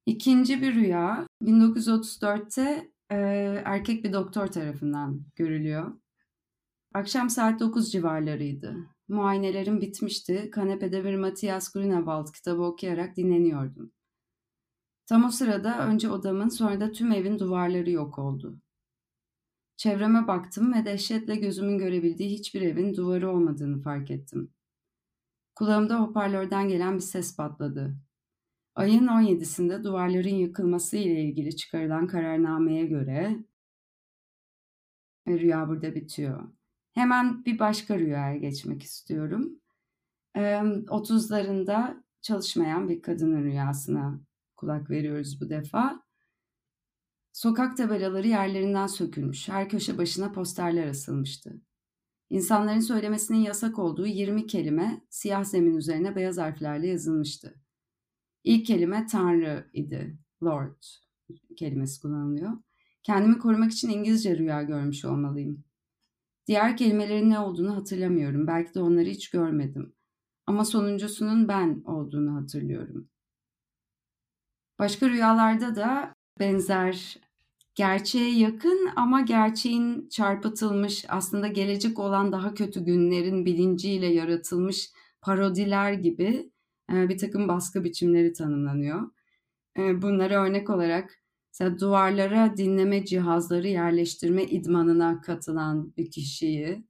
İkinci 0.07 0.63
bir 0.63 0.75
rüya 0.75 1.27
1934'te 1.43 2.91
e, 3.11 3.17
erkek 3.65 4.05
bir 4.05 4.13
doktor 4.13 4.47
tarafından 4.47 5.23
görülüyor. 5.37 5.93
Akşam 6.95 7.31
saat 7.31 7.61
9 7.61 7.93
civarlarıydı. 7.93 8.77
Muayenelerim 9.09 9.81
bitmişti. 9.81 10.51
Kanepede 10.51 11.05
bir 11.05 11.17
Matthias 11.17 11.73
Grünewald 11.73 12.33
kitabı 12.33 12.63
okuyarak 12.63 13.17
dinleniyordum. 13.17 13.93
Tam 15.07 15.25
o 15.25 15.31
sırada 15.31 15.87
önce 15.87 16.11
odamın 16.11 16.49
sonra 16.49 16.81
da 16.81 16.93
tüm 16.93 17.13
evin 17.13 17.39
duvarları 17.39 17.91
yok 17.91 18.19
oldu. 18.19 18.59
Çevreme 19.77 20.27
baktım 20.27 20.75
ve 20.75 20.85
dehşetle 20.85 21.37
gözümün 21.37 21.79
görebildiği 21.79 22.31
hiçbir 22.31 22.63
evin 22.63 22.97
duvarı 22.97 23.31
olmadığını 23.31 23.83
fark 23.83 24.11
ettim. 24.11 24.55
Kulağımda 25.55 26.01
hoparlörden 26.01 26.69
gelen 26.69 26.95
bir 26.95 27.01
ses 27.01 27.37
patladı. 27.37 27.97
Ayın 28.75 29.07
17'sinde 29.07 29.85
duvarların 29.85 30.35
yıkılması 30.35 30.97
ile 30.97 31.25
ilgili 31.25 31.57
çıkarılan 31.57 32.07
kararnameye 32.07 32.87
göre 32.87 33.45
rüya 35.29 35.69
burada 35.69 35.95
bitiyor. 35.95 36.53
Hemen 36.95 37.45
bir 37.45 37.59
başka 37.59 37.99
rüyaya 37.99 38.37
geçmek 38.37 38.83
istiyorum. 38.83 39.61
30'larında 40.35 42.05
çalışmayan 42.23 42.89
bir 42.89 43.03
kadının 43.03 43.43
rüyasına 43.45 44.21
kulak 44.57 44.91
veriyoruz 44.91 45.41
bu 45.41 45.51
defa. 45.51 46.04
Sokak 47.35 47.77
tabelaları 47.77 48.29
yerlerinden 48.29 48.87
sökülmüş. 48.87 49.49
Her 49.49 49.69
köşe 49.69 49.99
başına 49.99 50.33
posterler 50.33 50.87
asılmıştı. 50.87 51.61
İnsanların 52.31 52.81
söylemesinin 52.81 53.39
yasak 53.39 53.79
olduğu 53.79 54.07
20 54.07 54.47
kelime 54.47 55.05
siyah 55.11 55.45
zemin 55.45 55.77
üzerine 55.77 56.17
beyaz 56.17 56.39
harflerle 56.39 56.87
yazılmıştı. 56.87 57.55
İlk 58.45 58.67
kelime 58.67 59.07
Tanrı 59.07 59.71
idi. 59.73 60.19
Lord 60.43 60.83
kelimesi 61.57 62.03
kullanılıyor. 62.03 62.53
Kendimi 63.03 63.39
korumak 63.39 63.73
için 63.73 63.89
İngilizce 63.89 64.39
rüya 64.39 64.63
görmüş 64.63 65.05
olmalıyım. 65.05 65.65
Diğer 66.47 66.77
kelimelerin 66.77 67.31
ne 67.31 67.39
olduğunu 67.39 67.77
hatırlamıyorum. 67.77 68.47
Belki 68.47 68.75
de 68.75 68.81
onları 68.81 69.09
hiç 69.09 69.31
görmedim. 69.31 69.95
Ama 70.47 70.65
sonuncusunun 70.65 71.49
ben 71.49 71.83
olduğunu 71.85 72.35
hatırlıyorum. 72.35 73.09
Başka 74.79 75.09
rüyalarda 75.09 75.77
da 75.77 76.15
benzer 76.41 77.24
gerçeğe 77.75 78.39
yakın 78.39 78.91
ama 78.97 79.21
gerçeğin 79.21 80.09
çarpıtılmış 80.09 81.05
aslında 81.09 81.49
gelecek 81.49 81.99
olan 81.99 82.33
daha 82.33 82.55
kötü 82.55 82.85
günlerin 82.85 83.47
bilinciyle 83.47 84.07
yaratılmış 84.07 84.91
parodiler 85.21 85.93
gibi 85.93 86.51
bir 86.91 87.19
takım 87.19 87.49
baskı 87.49 87.85
biçimleri 87.85 88.33
tanımlanıyor. 88.33 89.11
Bunlara 89.77 90.45
örnek 90.45 90.71
olarak 90.71 91.23
mesela 91.53 91.79
duvarlara 91.79 92.57
dinleme 92.57 93.05
cihazları 93.05 93.69
yerleştirme 93.69 94.45
idmanına 94.45 95.21
katılan 95.21 95.97
bir 95.97 96.11
kişiyi, 96.11 96.85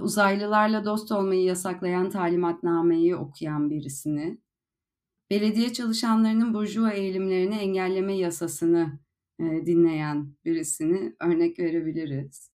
uzaylılarla 0.00 0.84
dost 0.84 1.12
olmayı 1.12 1.42
yasaklayan 1.42 2.10
talimatnameyi 2.10 3.16
okuyan 3.16 3.70
birisini, 3.70 4.38
belediye 5.30 5.72
çalışanlarının 5.72 6.54
burjuva 6.54 6.90
eğilimlerini 6.90 7.54
engelleme 7.54 8.16
yasasını 8.16 8.98
dinleyen 9.40 10.34
birisini 10.44 11.16
örnek 11.20 11.58
verebiliriz. 11.58 12.50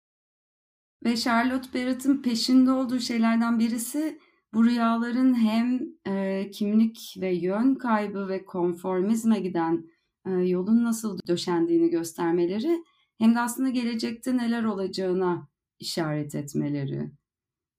Ve 1.05 1.17
Charlotte 1.17 1.73
Barrett'ın 1.73 2.21
peşinde 2.21 2.71
olduğu 2.71 2.99
şeylerden 2.99 3.59
birisi 3.59 4.19
bu 4.53 4.65
rüyaların 4.65 5.33
hem 5.35 5.81
e, 6.07 6.49
kimlik 6.51 7.15
ve 7.21 7.33
yön 7.33 7.75
kaybı 7.75 8.27
ve 8.27 8.45
konformizme 8.45 9.39
giden 9.39 9.85
e, 10.25 10.31
yolun 10.31 10.83
nasıl 10.83 11.19
döşendiğini 11.27 11.89
göstermeleri 11.89 12.83
hem 13.17 13.35
de 13.35 13.39
aslında 13.39 13.69
gelecekte 13.69 14.37
neler 14.37 14.63
olacağına 14.63 15.47
işaret 15.79 16.35
etmeleri. 16.35 17.11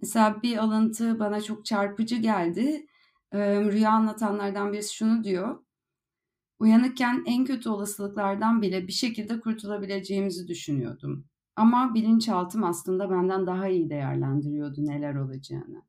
Mesela 0.01 0.43
bir 0.43 0.57
alıntı 0.57 1.19
bana 1.19 1.41
çok 1.41 1.65
çarpıcı 1.65 2.17
geldi. 2.17 2.87
E, 3.33 3.39
rüya 3.65 3.91
anlatanlardan 3.91 4.73
birisi 4.73 4.95
şunu 4.95 5.25
diyor. 5.25 5.59
Uyanıkken 6.59 7.23
en 7.27 7.45
kötü 7.45 7.69
olasılıklardan 7.69 8.63
bile 8.63 8.87
bir 8.87 8.93
şekilde 8.93 9.41
kurtulabileceğimizi 9.41 10.49
düşünüyordum. 10.49 11.25
Ama 11.57 11.95
bilinçaltım 11.95 12.65
aslında 12.65 13.11
benden 13.11 13.47
daha 13.47 13.69
iyi 13.69 13.91
değerlendiriyordu 13.91 14.87
neler 14.87 15.15
olacağını. 15.15 15.83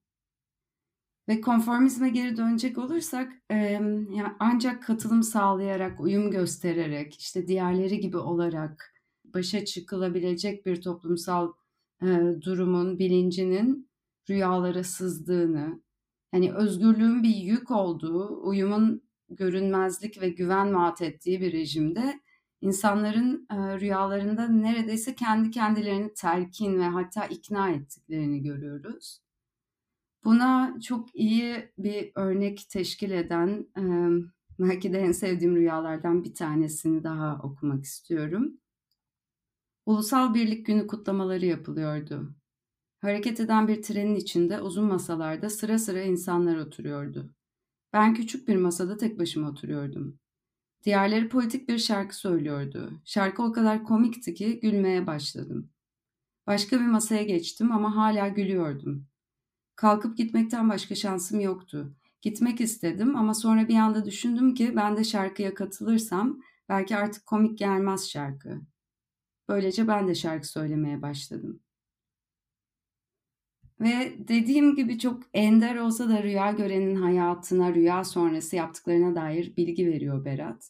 Ve 1.30 1.42
konformizme 1.42 2.10
geri 2.10 2.38
dönecek 2.38 2.78
olursak 2.78 3.34
e, 3.50 3.56
yani 3.56 4.28
ancak 4.40 4.84
katılım 4.84 5.24
sağlayarak, 5.24 6.00
uyum 6.00 6.32
göstererek, 6.32 7.20
işte 7.20 7.48
diğerleri 7.48 8.00
gibi 8.00 8.18
olarak 8.18 8.94
başa 9.26 9.66
çıkılabilecek 9.66 10.66
bir 10.66 10.82
toplumsal 10.82 11.54
e, 12.02 12.08
durumun, 12.42 13.00
bilincinin 13.00 13.90
rüyalara 14.30 14.84
sızdığını, 14.84 15.82
hani 16.32 16.54
özgürlüğün 16.54 17.24
bir 17.24 17.36
yük 17.36 17.72
olduğu, 17.72 18.48
uyumun 18.48 19.09
görünmezlik 19.30 20.22
ve 20.22 20.30
güven 20.30 20.76
vaat 20.76 21.02
ettiği 21.02 21.42
bir 21.42 21.54
rejimde 21.54 22.20
insanların 22.62 23.48
e, 23.52 23.80
rüyalarında 23.80 24.48
neredeyse 24.48 25.16
kendi 25.16 25.52
kendilerini 25.52 26.14
telkin 26.14 26.80
ve 26.80 26.84
hatta 26.84 27.26
ikna 27.26 27.70
ettiklerini 27.70 28.44
görüyoruz. 28.44 29.22
Buna 30.24 30.80
çok 30.82 31.16
iyi 31.16 31.72
bir 31.78 32.12
örnek 32.16 32.70
teşkil 32.70 33.12
eden 33.12 33.68
e, 33.78 33.84
belki 34.60 34.94
de 34.94 35.00
en 35.00 35.12
sevdiğim 35.12 35.56
rüyalardan 35.56 36.24
bir 36.24 36.34
tanesini 36.34 37.04
daha 37.04 37.40
okumak 37.44 37.84
istiyorum. 37.84 38.58
Ulusal 39.86 40.34
Birlik 40.34 40.66
Günü 40.66 40.88
kutlamaları 40.88 41.46
yapılıyordu. 41.46 42.36
Hareket 43.02 43.40
eden 43.40 43.68
bir 43.68 43.82
trenin 43.82 44.16
içinde 44.16 44.62
uzun 44.62 44.86
masalarda 44.86 45.50
sıra 45.50 45.80
sıra 45.80 46.02
insanlar 46.02 46.58
oturuyordu. 46.58 47.30
Ben 47.94 48.14
küçük 48.14 48.48
bir 48.48 48.56
masada 48.56 48.98
tek 48.98 49.20
başıma 49.20 49.50
oturuyordum. 49.50 50.20
Diğerleri 50.84 51.30
politik 51.30 51.70
bir 51.70 51.78
şarkı 51.78 52.16
söylüyordu. 52.16 53.02
Şarkı 53.06 53.44
o 53.44 53.52
kadar 53.52 53.84
komikti 53.84 54.34
ki 54.34 54.60
gülmeye 54.60 55.08
başladım. 55.08 55.70
Başka 56.48 56.80
bir 56.80 56.86
masaya 56.86 57.24
geçtim 57.24 57.72
ama 57.72 57.96
hala 57.96 58.28
gülüyordum. 58.28 59.08
Kalkıp 59.76 60.18
gitmekten 60.18 60.70
başka 60.70 60.96
şansım 60.96 61.40
yoktu. 61.40 61.96
Gitmek 62.22 62.62
istedim 62.62 63.16
ama 63.16 63.34
sonra 63.34 63.68
bir 63.68 63.76
anda 63.76 64.06
düşündüm 64.06 64.54
ki 64.54 64.76
ben 64.76 64.98
de 64.98 65.04
şarkıya 65.04 65.54
katılırsam 65.54 66.42
belki 66.70 66.98
artık 66.98 67.26
komik 67.26 67.58
gelmez 67.58 68.10
şarkı. 68.10 68.62
Böylece 69.50 69.88
ben 69.88 70.08
de 70.08 70.16
şarkı 70.16 70.48
söylemeye 70.48 71.02
başladım. 71.02 71.60
Ve 73.82 74.14
dediğim 74.18 74.76
gibi 74.76 75.00
çok 75.00 75.24
ender 75.34 75.76
olsa 75.76 76.10
da 76.10 76.24
rüya 76.24 76.52
görenin 76.52 76.96
hayatına, 76.96 77.74
rüya 77.74 78.04
sonrası 78.04 78.56
yaptıklarına 78.56 79.16
dair 79.16 79.56
bilgi 79.58 79.88
veriyor 79.88 80.26
Berat. 80.26 80.70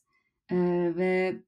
Ee, 0.51 0.55
ve 0.95 1.39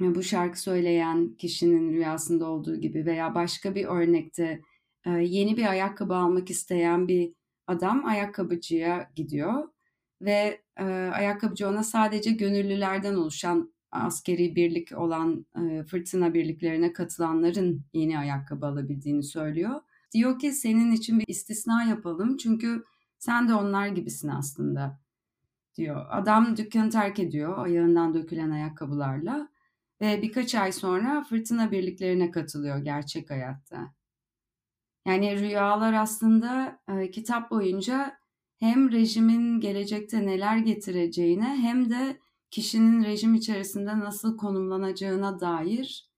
bu 0.00 0.22
şarkı 0.22 0.60
söyleyen 0.60 1.34
kişinin 1.34 1.92
rüyasında 1.92 2.50
olduğu 2.50 2.76
gibi 2.76 3.06
veya 3.06 3.34
başka 3.34 3.74
bir 3.74 3.84
örnekte 3.84 4.60
yeni 5.06 5.56
bir 5.56 5.70
ayakkabı 5.70 6.14
almak 6.14 6.50
isteyen 6.50 7.08
bir 7.08 7.32
adam 7.66 8.06
ayakkabıcıya 8.06 9.10
gidiyor 9.14 9.68
ve 10.22 10.62
e, 10.78 10.84
ayakkabıcı 10.84 11.68
ona 11.68 11.82
sadece 11.84 12.30
gönüllülerden 12.30 13.14
oluşan 13.14 13.74
askeri 13.90 14.56
birlik 14.56 14.98
olan 14.98 15.46
e, 15.56 15.84
fırtına 15.84 16.34
birliklerine 16.34 16.92
katılanların 16.92 17.82
yeni 17.92 18.18
ayakkabı 18.18 18.66
alabildiğini 18.66 19.22
söylüyor. 19.22 19.80
Diyor 20.14 20.38
ki 20.38 20.52
senin 20.52 20.92
için 20.92 21.18
bir 21.18 21.24
istisna 21.28 21.84
yapalım 21.84 22.36
çünkü 22.36 22.84
sen 23.18 23.48
de 23.48 23.54
onlar 23.54 23.86
gibisin 23.86 24.28
aslında 24.28 25.00
diyor. 25.76 26.06
Adam 26.10 26.56
dükkanı 26.56 26.90
terk 26.90 27.18
ediyor 27.18 27.58
ayağından 27.58 28.14
dökülen 28.14 28.50
ayakkabılarla 28.50 29.48
ve 30.00 30.22
birkaç 30.22 30.54
ay 30.54 30.72
sonra 30.72 31.24
fırtına 31.24 31.70
birliklerine 31.70 32.30
katılıyor 32.30 32.78
gerçek 32.78 33.30
hayatta. 33.30 33.94
Yani 35.06 35.40
rüyalar 35.40 35.92
aslında 35.92 36.80
e, 36.88 37.10
kitap 37.10 37.50
boyunca 37.50 38.18
hem 38.58 38.92
rejimin 38.92 39.60
gelecekte 39.60 40.26
neler 40.26 40.56
getireceğine 40.56 41.56
hem 41.56 41.90
de 41.90 42.20
kişinin 42.50 43.04
rejim 43.04 43.34
içerisinde 43.34 43.98
nasıl 44.00 44.36
konumlanacağına 44.36 45.40
dair 45.40 46.10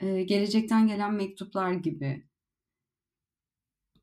e, 0.00 0.22
gelecekten 0.22 0.86
gelen 0.86 1.14
mektuplar 1.14 1.72
gibi. 1.72 2.27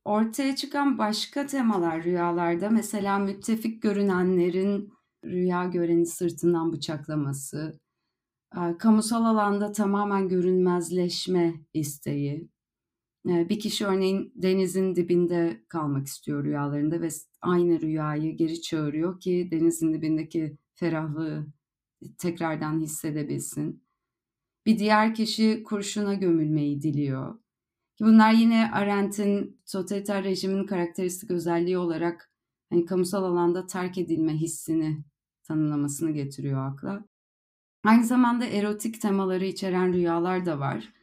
Ortaya 0.06 0.56
çıkan 0.56 0.98
başka 0.98 1.46
temalar 1.46 2.04
rüyalarda 2.04 2.70
mesela 2.70 3.20
müttefik 3.20 3.82
görünenlerin 3.82 4.94
rüya 5.26 5.66
göreni 5.66 6.06
sırtından 6.06 6.74
bıçaklaması, 6.74 7.80
e, 8.56 8.78
kamusal 8.78 9.26
alanda 9.26 9.72
tamamen 9.72 10.30
görünmezleşme 10.30 11.54
isteği. 11.74 12.50
E, 13.30 13.50
bir 13.50 13.60
kişi 13.60 13.86
örneğin 13.86 14.32
denizin 14.36 14.96
dibinde 14.96 15.64
kalmak 15.70 16.08
istiyor 16.08 16.44
rüyalarında 16.44 17.02
ve 17.02 17.10
aynı 17.42 17.82
rüyayı 17.82 18.38
geri 18.38 18.62
çağırıyor 18.62 19.20
ki 19.20 19.50
denizin 19.52 19.94
dibindeki 19.94 20.58
ferahlığı 20.76 21.48
tekrardan 22.18 22.80
hissedebilsin. 22.82 23.84
Bir 24.66 24.80
diğer 24.80 25.16
kişi 25.16 25.64
kurşuna 25.64 26.14
gömülmeyi 26.14 26.82
diliyor. 26.82 27.45
Bunlar 28.00 28.32
yine 28.32 28.72
Arendt'in 28.72 29.62
totaliter 29.72 30.24
rejimin 30.24 30.66
karakteristik 30.66 31.32
özelliği 31.32 31.78
olarak 31.78 32.32
hani 32.70 32.86
kamusal 32.86 33.24
alanda 33.24 33.66
terk 33.66 33.98
edilme 33.98 34.34
hissini 34.34 35.04
tanımlamasını 35.44 36.12
getiriyor 36.12 36.72
akla. 36.72 37.06
Aynı 37.84 38.06
zamanda 38.06 38.46
erotik 38.46 39.02
temaları 39.02 39.46
içeren 39.46 39.94
rüyalar 39.94 40.46
da 40.46 40.60
var. 40.60 40.94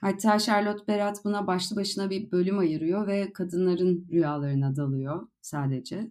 Hatta 0.00 0.38
Charlotte 0.38 0.86
Berat 0.88 1.24
buna 1.24 1.46
başlı 1.46 1.76
başına 1.76 2.10
bir 2.10 2.32
bölüm 2.32 2.58
ayırıyor 2.58 3.06
ve 3.06 3.32
kadınların 3.32 4.06
rüyalarına 4.10 4.76
dalıyor 4.76 5.28
sadece. 5.40 6.10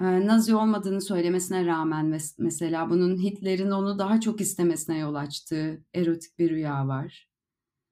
Ee, 0.00 0.26
Nazi 0.26 0.54
olmadığını 0.54 1.00
söylemesine 1.00 1.66
rağmen 1.66 2.20
mesela 2.38 2.90
bunun 2.90 3.22
Hitler'in 3.22 3.70
onu 3.70 3.98
daha 3.98 4.20
çok 4.20 4.40
istemesine 4.40 4.98
yol 4.98 5.14
açtığı 5.14 5.84
erotik 5.94 6.38
bir 6.38 6.50
rüya 6.50 6.88
var. 6.88 7.31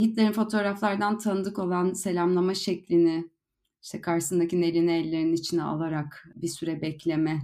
Hitler'in 0.01 0.33
fotoğraflardan 0.33 1.19
tanıdık 1.19 1.59
olan 1.59 1.93
selamlama 1.93 2.55
şeklini 2.55 3.31
işte 3.83 4.01
karşısındakinin 4.01 4.63
elini 4.63 4.93
ellerinin 4.93 5.33
içine 5.33 5.63
alarak 5.63 6.29
bir 6.35 6.49
süre 6.49 6.83
bekleme 6.83 7.43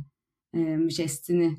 e, 0.54 0.78
jestini 0.88 1.56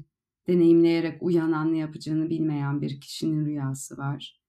deneyimleyerek 0.48 1.24
uyanan 1.24 1.74
ne 1.74 1.78
yapacağını 1.78 2.30
bilmeyen 2.30 2.82
bir 2.82 3.02
kişinin 3.02 3.46
rüyası 3.46 3.98
var. 3.98 4.42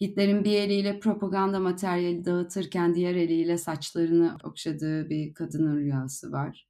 Hitler'in 0.00 0.44
bir 0.44 0.52
eliyle 0.52 1.00
propaganda 1.00 1.60
materyali 1.60 2.24
dağıtırken 2.24 2.94
diğer 2.94 3.14
eliyle 3.14 3.58
saçlarını 3.58 4.38
okşadığı 4.44 5.10
bir 5.10 5.34
kadının 5.34 5.76
rüyası 5.76 6.32
var. 6.32 6.68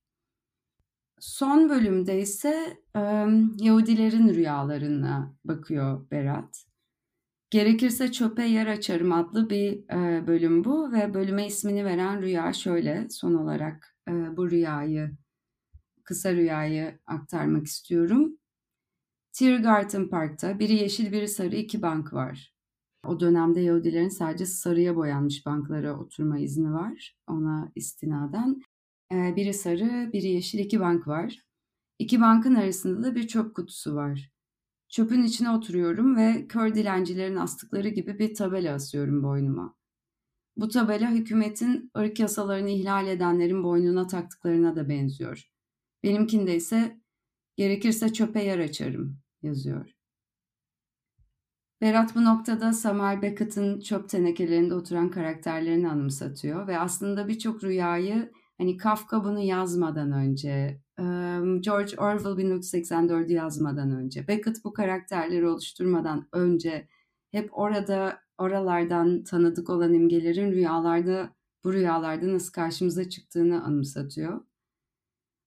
Son 1.20 1.68
bölümde 1.68 2.20
ise 2.20 2.78
e, 2.96 3.00
Yahudilerin 3.60 4.28
rüyalarına 4.34 5.34
bakıyor 5.44 6.10
Berat. 6.10 6.69
Gerekirse 7.50 8.12
çöpe 8.12 8.44
yer 8.44 8.66
açarım 8.66 9.12
adlı 9.12 9.50
bir 9.50 9.90
e, 9.92 10.26
bölüm 10.26 10.64
bu 10.64 10.92
ve 10.92 11.14
bölüme 11.14 11.46
ismini 11.46 11.84
veren 11.84 12.22
rüya 12.22 12.52
şöyle 12.52 13.06
son 13.10 13.34
olarak 13.34 13.96
e, 14.08 14.12
bu 14.36 14.50
rüyayı 14.50 15.10
kısa 16.04 16.32
rüyayı 16.32 16.98
aktarmak 17.06 17.66
istiyorum. 17.66 18.38
Tiergarten 19.32 20.08
Park'ta 20.08 20.58
biri 20.58 20.72
yeşil 20.72 21.12
biri 21.12 21.28
sarı 21.28 21.56
iki 21.56 21.82
bank 21.82 22.12
var. 22.12 22.54
O 23.06 23.20
dönemde 23.20 23.60
Yahudilerin 23.60 24.08
sadece 24.08 24.46
sarıya 24.46 24.96
boyanmış 24.96 25.46
banklara 25.46 25.98
oturma 25.98 26.38
izni 26.38 26.72
var 26.72 27.16
ona 27.26 27.72
istinaden. 27.74 28.62
Ee, 29.12 29.36
biri 29.36 29.54
sarı, 29.54 30.10
biri 30.12 30.28
yeşil 30.28 30.58
iki 30.58 30.80
bank 30.80 31.06
var. 31.08 31.42
İki 31.98 32.20
bankın 32.20 32.54
arasında 32.54 33.02
da 33.02 33.14
bir 33.14 33.28
çöp 33.28 33.56
kutusu 33.56 33.94
var. 33.94 34.30
Çöpün 34.90 35.22
içine 35.22 35.50
oturuyorum 35.50 36.16
ve 36.16 36.46
kör 36.48 36.74
dilencilerin 36.74 37.36
astıkları 37.36 37.88
gibi 37.88 38.18
bir 38.18 38.34
tabela 38.34 38.74
asıyorum 38.74 39.22
boynuma. 39.22 39.74
Bu 40.56 40.68
tabela 40.68 41.10
hükümetin 41.10 41.90
ırk 41.98 42.20
yasalarını 42.20 42.70
ihlal 42.70 43.06
edenlerin 43.08 43.64
boynuna 43.64 44.06
taktıklarına 44.06 44.76
da 44.76 44.88
benziyor. 44.88 45.50
Benimkinde 46.02 46.56
ise 46.56 47.00
gerekirse 47.56 48.12
çöpe 48.12 48.44
yer 48.44 48.58
açarım 48.58 49.18
yazıyor. 49.42 49.90
Berat 51.80 52.14
bu 52.14 52.24
noktada 52.24 52.72
Samuel 52.72 53.22
Beckett'in 53.22 53.80
çöp 53.80 54.08
tenekelerinde 54.08 54.74
oturan 54.74 55.10
karakterlerini 55.10 55.90
anımsatıyor 55.90 56.66
ve 56.66 56.78
aslında 56.78 57.28
birçok 57.28 57.64
rüyayı 57.64 58.32
hani 58.60 58.76
Kafka 58.76 59.24
bunu 59.24 59.40
yazmadan 59.40 60.12
önce, 60.12 60.80
George 61.60 61.96
Orwell 61.96 62.38
1984'ü 62.38 63.32
yazmadan 63.32 63.90
önce, 63.90 64.28
Beckett 64.28 64.64
bu 64.64 64.72
karakterleri 64.72 65.46
oluşturmadan 65.48 66.28
önce 66.32 66.88
hep 67.30 67.58
orada 67.58 68.20
oralardan 68.38 69.24
tanıdık 69.24 69.70
olan 69.70 69.94
imgelerin 69.94 70.52
rüyalarda 70.52 71.30
bu 71.64 71.72
rüyalarda 71.72 72.32
nasıl 72.34 72.52
karşımıza 72.52 73.08
çıktığını 73.08 73.64
anımsatıyor. 73.64 74.40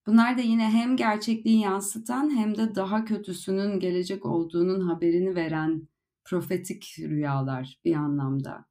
Bunlar 0.07 0.37
da 0.37 0.41
yine 0.41 0.69
hem 0.69 0.97
gerçekliği 0.97 1.59
yansıtan 1.59 2.35
hem 2.35 2.57
de 2.57 2.75
daha 2.75 3.05
kötüsünün 3.05 3.79
gelecek 3.79 4.25
olduğunun 4.25 4.81
haberini 4.81 5.35
veren 5.35 5.87
profetik 6.25 6.95
rüyalar 6.99 7.79
bir 7.85 7.95
anlamda. 7.95 8.65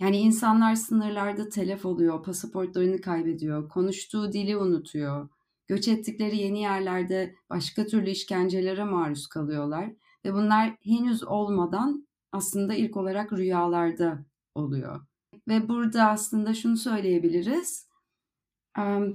Yani 0.00 0.16
insanlar 0.16 0.74
sınırlarda 0.74 1.48
telef 1.48 1.86
oluyor, 1.86 2.22
pasaportlarını 2.22 3.00
kaybediyor, 3.00 3.68
konuştuğu 3.68 4.32
dili 4.32 4.56
unutuyor, 4.56 5.28
göç 5.66 5.88
ettikleri 5.88 6.36
yeni 6.36 6.60
yerlerde 6.60 7.34
başka 7.50 7.86
türlü 7.86 8.10
işkencelere 8.10 8.84
maruz 8.84 9.26
kalıyorlar 9.26 9.92
ve 10.24 10.32
bunlar 10.34 10.76
henüz 10.82 11.24
olmadan 11.24 12.06
aslında 12.32 12.74
ilk 12.74 12.96
olarak 12.96 13.32
rüyalarda 13.32 14.24
oluyor. 14.54 15.06
Ve 15.48 15.68
burada 15.68 16.10
aslında 16.10 16.54
şunu 16.54 16.76
söyleyebiliriz. 16.76 17.88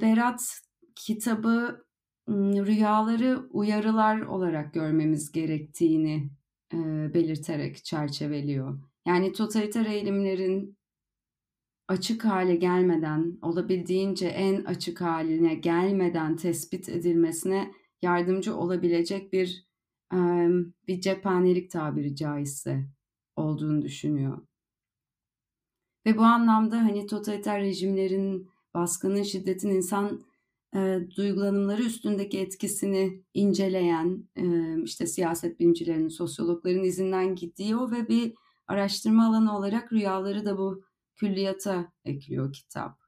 Berat 0.01 0.61
kitabı 0.95 1.85
rüyaları 2.29 3.47
uyarılar 3.49 4.21
olarak 4.21 4.73
görmemiz 4.73 5.31
gerektiğini 5.31 6.29
belirterek 7.13 7.85
çerçeveliyor. 7.85 8.79
Yani 9.05 9.33
totaliter 9.33 9.85
eğilimlerin 9.85 10.77
açık 11.87 12.25
hale 12.25 12.55
gelmeden, 12.55 13.37
olabildiğince 13.41 14.27
en 14.27 14.63
açık 14.63 15.01
haline 15.01 15.55
gelmeden 15.55 16.35
tespit 16.35 16.89
edilmesine 16.89 17.71
yardımcı 18.01 18.55
olabilecek 18.55 19.33
bir 19.33 19.65
bir 20.87 21.01
cephanelik 21.01 21.71
tabiri 21.71 22.15
caizse 22.15 22.85
olduğunu 23.35 23.81
düşünüyor. 23.81 24.47
Ve 26.05 26.17
bu 26.17 26.21
anlamda 26.21 26.77
hani 26.77 27.07
totaliter 27.07 27.61
rejimlerin 27.61 28.49
baskının, 28.73 29.23
şiddetin 29.23 29.69
insan 29.69 30.23
e, 30.75 30.99
duygulanımları 31.17 31.81
üstündeki 31.83 32.39
etkisini 32.39 33.23
inceleyen 33.33 34.29
e, 34.35 34.43
işte 34.83 35.07
siyaset 35.07 35.59
bilimcilerinin, 35.59 36.07
sosyologların 36.07 36.83
izinden 36.83 37.35
gidiyor 37.35 37.91
ve 37.91 38.07
bir 38.07 38.33
araştırma 38.67 39.27
alanı 39.27 39.57
olarak 39.57 39.93
rüyaları 39.93 40.45
da 40.45 40.57
bu 40.57 40.83
külliyata 41.15 41.91
ekliyor 42.05 42.53
kitap. 42.53 43.05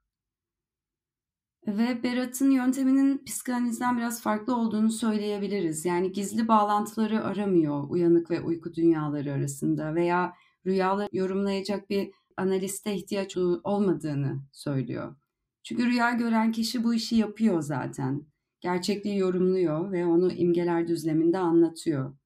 Ve 1.67 2.03
Berat'ın 2.03 2.51
yönteminin 2.51 3.23
psikanalizden 3.25 3.97
biraz 3.97 4.21
farklı 4.21 4.55
olduğunu 4.55 4.91
söyleyebiliriz. 4.91 5.85
Yani 5.85 6.11
gizli 6.11 6.47
bağlantıları 6.47 7.23
aramıyor 7.23 7.89
uyanık 7.89 8.31
ve 8.31 8.41
uyku 8.41 8.73
dünyaları 8.73 9.33
arasında 9.33 9.95
veya 9.95 10.33
rüyaları 10.65 11.09
yorumlayacak 11.11 11.89
bir 11.89 12.11
analiste 12.37 12.95
ihtiyaç 12.95 13.37
olmadığını 13.63 14.39
söylüyor. 14.51 15.15
Çünkü 15.63 15.85
rüya 15.85 16.11
gören 16.11 16.51
kişi 16.51 16.83
bu 16.83 16.93
işi 16.93 17.15
yapıyor 17.15 17.61
zaten. 17.61 18.25
Gerçekliği 18.61 19.17
yorumluyor 19.17 19.91
ve 19.91 20.05
onu 20.05 20.31
imgeler 20.31 20.87
düzleminde 20.87 21.37
anlatıyor. 21.37 22.17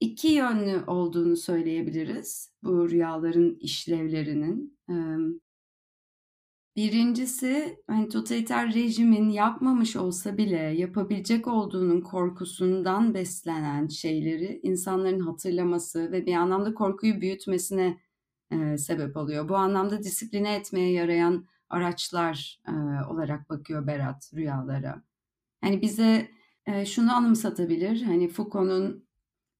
İki 0.00 0.28
yönlü 0.28 0.84
olduğunu 0.86 1.36
söyleyebiliriz 1.36 2.52
bu 2.62 2.90
rüyaların 2.90 3.56
işlevlerinin. 3.60 4.78
Birincisi 6.76 7.82
hani 7.86 8.08
totaliter 8.08 8.74
rejimin 8.74 9.28
yapmamış 9.28 9.96
olsa 9.96 10.36
bile 10.36 10.56
yapabilecek 10.56 11.46
olduğunun 11.46 12.00
korkusundan 12.00 13.14
beslenen 13.14 13.86
şeyleri 13.88 14.60
insanların 14.62 15.20
hatırlaması 15.20 16.12
ve 16.12 16.26
bir 16.26 16.34
anlamda 16.34 16.74
korkuyu 16.74 17.20
büyütmesine 17.20 18.00
e, 18.50 18.78
sebep 18.78 19.16
oluyor. 19.16 19.48
Bu 19.48 19.56
anlamda 19.56 20.02
disipline 20.02 20.54
etmeye 20.54 20.92
yarayan 20.92 21.46
araçlar 21.70 22.60
e, 22.68 22.72
olarak 23.10 23.50
bakıyor 23.50 23.86
Berat 23.86 24.30
rüyalara. 24.34 25.02
Hani 25.60 25.82
bize 25.82 26.30
e, 26.66 26.86
şunu 26.86 27.12
anımsatabilir. 27.16 28.02
Hani 28.02 28.28
Foucault'un 28.28 29.05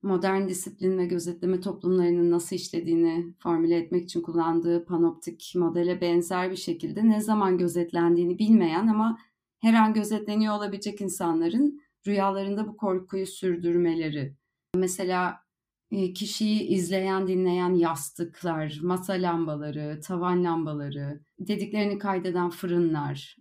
modern 0.06 0.48
disiplin 0.48 0.98
ve 0.98 1.06
gözetleme 1.06 1.60
toplumlarının 1.60 2.30
nasıl 2.30 2.56
işlediğini 2.56 3.34
formüle 3.38 3.76
etmek 3.76 4.04
için 4.04 4.22
kullandığı 4.22 4.84
panoptik 4.84 5.52
modele 5.56 6.00
benzer 6.00 6.50
bir 6.50 6.56
şekilde 6.56 7.08
ne 7.08 7.20
zaman 7.20 7.58
gözetlendiğini 7.58 8.38
bilmeyen 8.38 8.86
ama 8.86 9.18
her 9.60 9.74
an 9.74 9.94
gözetleniyor 9.94 10.54
olabilecek 10.54 11.00
insanların 11.00 11.80
rüyalarında 12.06 12.68
bu 12.68 12.76
korkuyu 12.76 13.26
sürdürmeleri. 13.26 14.36
Mesela 14.76 15.46
e, 15.90 16.12
kişiyi 16.12 16.62
izleyen, 16.62 17.28
dinleyen 17.28 17.74
yastıklar, 17.74 18.78
masa 18.82 19.12
lambaları, 19.12 20.00
tavan 20.00 20.44
lambaları, 20.44 21.20
dediklerini 21.38 21.98
kaydeden 21.98 22.50
fırınlar 22.50 23.36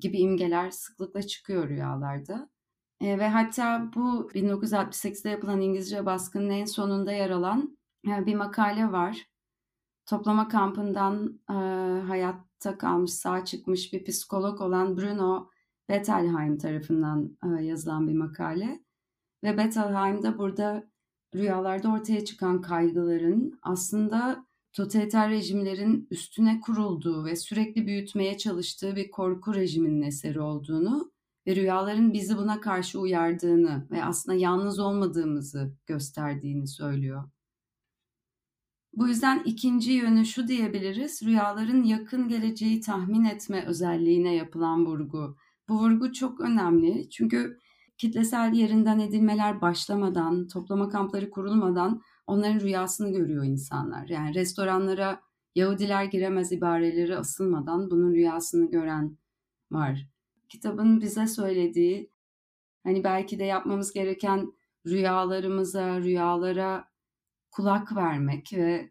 gibi 0.00 0.18
imgeler 0.18 0.70
sıklıkla 0.70 1.22
çıkıyor 1.22 1.68
rüyalarda. 1.68 2.53
E, 3.04 3.18
ve 3.18 3.28
hatta 3.28 3.90
bu 3.94 4.30
1968'de 4.34 5.30
yapılan 5.30 5.60
İngilizce 5.60 6.06
baskının 6.06 6.50
en 6.50 6.64
sonunda 6.64 7.12
yer 7.12 7.30
alan 7.30 7.78
e, 8.08 8.26
bir 8.26 8.34
makale 8.34 8.92
var. 8.92 9.26
Toplama 10.06 10.48
kampından 10.48 11.40
e, 11.50 11.54
hayatta 12.06 12.78
kalmış, 12.78 13.12
sağ 13.12 13.44
çıkmış 13.44 13.92
bir 13.92 14.04
psikolog 14.04 14.60
olan 14.60 14.96
Bruno 14.96 15.50
Bettelheim 15.88 16.58
tarafından 16.58 17.38
e, 17.44 17.64
yazılan 17.64 18.08
bir 18.08 18.14
makale. 18.14 18.80
Ve 19.44 19.58
Bettelheim 19.58 20.22
de 20.22 20.38
burada 20.38 20.84
rüyalarda 21.34 21.92
ortaya 21.92 22.24
çıkan 22.24 22.60
kaygıların 22.60 23.58
aslında 23.62 24.46
totaliter 24.72 25.30
rejimlerin 25.30 26.06
üstüne 26.10 26.60
kurulduğu 26.60 27.24
ve 27.24 27.36
sürekli 27.36 27.86
büyütmeye 27.86 28.38
çalıştığı 28.38 28.96
bir 28.96 29.10
korku 29.10 29.54
rejiminin 29.54 30.02
eseri 30.02 30.40
olduğunu 30.40 31.13
ve 31.46 31.56
rüyaların 31.56 32.12
bizi 32.12 32.36
buna 32.36 32.60
karşı 32.60 33.00
uyardığını 33.00 33.86
ve 33.90 34.04
aslında 34.04 34.36
yalnız 34.36 34.78
olmadığımızı 34.78 35.74
gösterdiğini 35.86 36.68
söylüyor. 36.68 37.24
Bu 38.96 39.08
yüzden 39.08 39.42
ikinci 39.44 39.92
yönü 39.92 40.26
şu 40.26 40.48
diyebiliriz, 40.48 41.22
rüyaların 41.22 41.82
yakın 41.82 42.28
geleceği 42.28 42.80
tahmin 42.80 43.24
etme 43.24 43.64
özelliğine 43.66 44.34
yapılan 44.34 44.86
vurgu. 44.86 45.36
Bu 45.68 45.78
vurgu 45.78 46.12
çok 46.12 46.40
önemli 46.40 47.10
çünkü 47.10 47.58
kitlesel 47.98 48.52
yerinden 48.52 48.98
edilmeler 48.98 49.60
başlamadan, 49.60 50.48
toplama 50.48 50.88
kampları 50.88 51.30
kurulmadan 51.30 52.02
onların 52.26 52.60
rüyasını 52.60 53.12
görüyor 53.12 53.44
insanlar. 53.44 54.08
Yani 54.08 54.34
restoranlara 54.34 55.20
Yahudiler 55.54 56.04
giremez 56.04 56.52
ibareleri 56.52 57.16
asılmadan 57.16 57.90
bunun 57.90 58.14
rüyasını 58.14 58.70
gören 58.70 59.18
var 59.70 60.13
kitabın 60.54 61.00
bize 61.00 61.26
söylediği 61.26 62.10
hani 62.84 63.04
belki 63.04 63.38
de 63.38 63.44
yapmamız 63.44 63.92
gereken 63.92 64.52
rüyalarımıza, 64.86 66.00
rüyalara 66.00 66.88
kulak 67.50 67.96
vermek 67.96 68.52
ve 68.52 68.90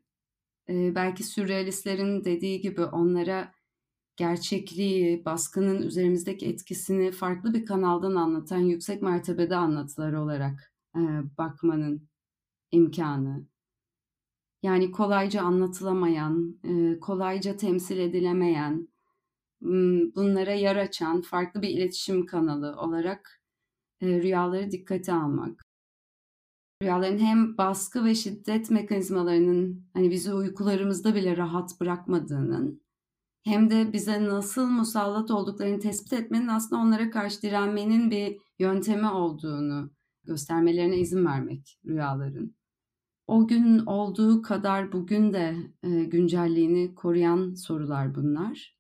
e, 0.70 0.96
belki 0.96 1.24
sürrealistlerin 1.24 2.24
dediği 2.24 2.62
gibi 2.62 2.86
onlara 2.86 3.52
gerçekliği, 4.16 5.26
baskının 5.26 5.82
üzerimizdeki 5.82 6.48
etkisini 6.48 7.12
farklı 7.12 7.54
bir 7.54 7.66
kanaldan 7.66 8.16
anlatan 8.16 8.60
yüksek 8.60 9.02
mertebede 9.02 9.56
anlatılar 9.56 10.14
olarak 10.14 10.74
e, 10.96 11.02
bakmanın 11.38 12.10
imkanı. 12.72 13.48
Yani 14.64 14.92
kolayca 14.92 15.42
anlatılamayan, 15.42 16.60
e, 16.64 17.00
kolayca 17.00 17.58
temsil 17.58 17.98
edilemeyen, 18.00 18.88
bunlara 20.16 20.52
yer 20.52 20.76
açan 20.76 21.22
farklı 21.22 21.62
bir 21.62 21.70
iletişim 21.70 22.26
kanalı 22.26 22.76
olarak 22.78 23.42
rüyaları 24.04 24.72
dikkate 24.72 25.14
almak. 25.14 25.62
Rüyaların 26.82 27.18
hem 27.18 27.58
baskı 27.58 28.06
ve 28.06 28.16
şiddet 28.16 28.72
mekanizmalarının 28.72 29.86
hani 29.94 30.12
bizi 30.12 30.34
uykularımızda 30.34 31.16
bile 31.16 31.38
rahat 31.38 31.80
bırakmadığının 31.82 32.84
hem 33.44 33.70
de 33.70 33.94
bize 33.94 34.24
nasıl 34.24 34.68
musallat 34.68 35.32
olduklarını 35.32 35.80
tespit 35.80 36.14
etmenin 36.14 36.48
aslında 36.48 36.82
onlara 36.82 37.10
karşı 37.10 37.42
direnmenin 37.42 38.12
bir 38.12 38.38
yöntemi 38.60 39.10
olduğunu 39.10 39.92
göstermelerine 40.24 40.98
izin 40.98 41.26
vermek 41.26 41.80
rüyaların. 41.86 42.56
O 43.28 43.48
gün 43.48 43.80
olduğu 43.80 44.42
kadar 44.42 44.92
bugün 44.92 45.34
de 45.34 45.56
güncelliğini 45.84 46.96
koruyan 46.96 47.54
sorular 47.54 48.16
bunlar. 48.16 48.78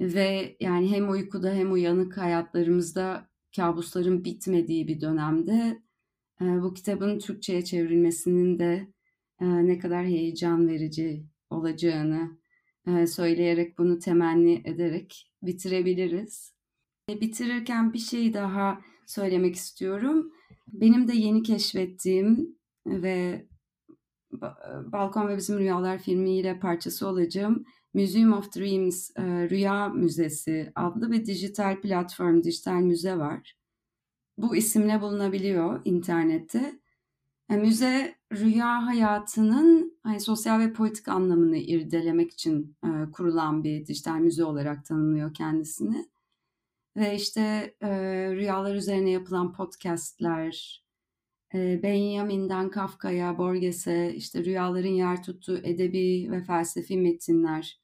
Ve 0.00 0.56
yani 0.60 0.90
hem 0.90 1.10
uykuda 1.10 1.52
hem 1.52 1.72
uyanık 1.72 2.16
hayatlarımızda 2.16 3.28
kabusların 3.56 4.24
bitmediği 4.24 4.88
bir 4.88 5.00
dönemde 5.00 5.82
e, 6.40 6.44
bu 6.44 6.74
kitabın 6.74 7.18
Türkçe'ye 7.18 7.64
çevrilmesinin 7.64 8.58
de 8.58 8.88
e, 9.40 9.46
ne 9.46 9.78
kadar 9.78 10.04
heyecan 10.04 10.68
verici 10.68 11.26
olacağını 11.50 12.38
e, 12.86 13.06
söyleyerek 13.06 13.78
bunu 13.78 13.98
temenni 13.98 14.62
ederek 14.64 15.32
bitirebiliriz. 15.42 16.54
Bitirirken 17.08 17.92
bir 17.92 17.98
şey 17.98 18.34
daha 18.34 18.80
söylemek 19.06 19.54
istiyorum. 19.54 20.32
Benim 20.66 21.08
de 21.08 21.12
yeni 21.12 21.42
keşfettiğim 21.42 22.58
ve 22.86 23.46
Balkon 24.92 25.28
ve 25.28 25.36
Bizim 25.36 25.58
Rüyalar 25.58 25.98
filmiyle 25.98 26.58
parçası 26.58 27.08
olacağım 27.08 27.64
Museum 27.94 28.32
of 28.32 28.56
Dreams 28.56 29.10
e, 29.16 29.22
Rüya 29.50 29.88
Müzesi 29.88 30.72
adlı 30.74 31.12
bir 31.12 31.26
dijital 31.26 31.80
platform, 31.80 32.42
dijital 32.42 32.80
müze 32.80 33.18
var. 33.18 33.56
Bu 34.38 34.56
isimle 34.56 35.00
bulunabiliyor 35.00 35.80
internette. 35.84 36.80
E, 37.50 37.56
müze 37.56 38.14
rüya 38.32 38.86
hayatının 38.86 39.98
hani, 40.02 40.20
sosyal 40.20 40.60
ve 40.60 40.72
politik 40.72 41.08
anlamını 41.08 41.56
irdelemek 41.56 42.32
için 42.32 42.76
e, 42.84 43.10
kurulan 43.12 43.64
bir 43.64 43.86
dijital 43.86 44.18
müze 44.18 44.44
olarak 44.44 44.84
tanımlıyor 44.84 45.34
kendisini. 45.34 46.08
Ve 46.96 47.16
işte 47.16 47.74
e, 47.80 47.88
rüyalar 48.30 48.74
üzerine 48.74 49.10
yapılan 49.10 49.52
podcastler, 49.52 50.84
e, 51.54 51.82
Benjamin'den 51.82 52.70
Kafka'ya, 52.70 53.38
Borges'e 53.38 54.14
işte 54.14 54.44
rüyaların 54.44 54.88
yer 54.88 55.22
tuttuğu 55.22 55.58
edebi 55.58 56.28
ve 56.30 56.44
felsefi 56.44 56.96
metinler, 56.96 57.81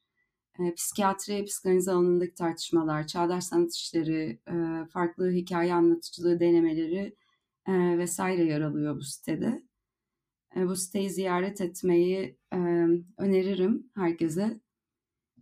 e, 0.58 0.74
psikiyatri, 0.74 1.44
psikanaliz 1.44 1.88
alanındaki 1.88 2.34
tartışmalar, 2.34 3.06
çağdaş 3.06 3.44
sanat 3.44 3.74
işleri, 3.74 4.38
e, 4.48 4.86
farklı 4.86 5.30
hikaye 5.30 5.74
anlatıcılığı 5.74 6.40
denemeleri 6.40 7.16
e, 7.68 7.98
vesaire 7.98 8.44
yer 8.44 8.60
alıyor 8.60 8.96
bu 8.96 9.02
sitede. 9.02 9.62
E, 10.56 10.66
bu 10.66 10.76
siteyi 10.76 11.10
ziyaret 11.10 11.60
etmeyi 11.60 12.38
öneririm 13.18 13.90
herkese. 13.94 14.60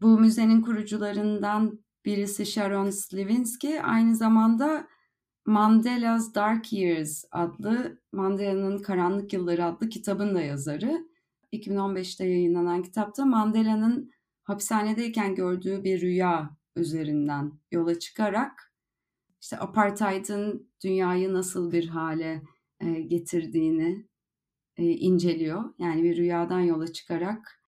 Bu 0.01 0.21
müzenin 0.21 0.63
kurucularından 0.63 1.81
birisi 2.05 2.47
Sharon 2.47 2.91
Slivinsky, 2.91 3.83
aynı 3.83 4.17
zamanda 4.17 4.89
Mandela's 5.47 6.35
Dark 6.35 6.73
Years 6.73 7.25
adlı 7.31 7.99
Mandela'nın 8.13 8.79
Karanlık 8.79 9.33
Yılları 9.33 9.65
adlı 9.65 9.89
kitabın 9.89 10.35
da 10.35 10.41
yazarı. 10.41 11.07
2015'te 11.53 12.25
yayınlanan 12.25 12.83
kitapta 12.83 13.25
Mandela'nın 13.25 14.11
hapishanedeyken 14.47 15.35
gördüğü 15.35 15.85
bir 15.85 16.01
rüya 16.01 16.57
üzerinden 16.77 17.53
yola 17.71 17.99
çıkarak 17.99 18.73
işte 19.41 19.59
apartheid'in 19.59 20.71
dünyayı 20.85 21.35
nasıl 21.35 21.73
bir 21.73 21.89
hale 21.89 22.43
e, 22.81 23.01
getirdiğini 23.01 24.07
e, 24.77 24.85
inceliyor. 24.85 25.65
Yani 25.79 26.03
bir 26.03 26.17
rüyadan 26.17 26.61
yola 26.61 26.93
çıkarak 26.93 27.63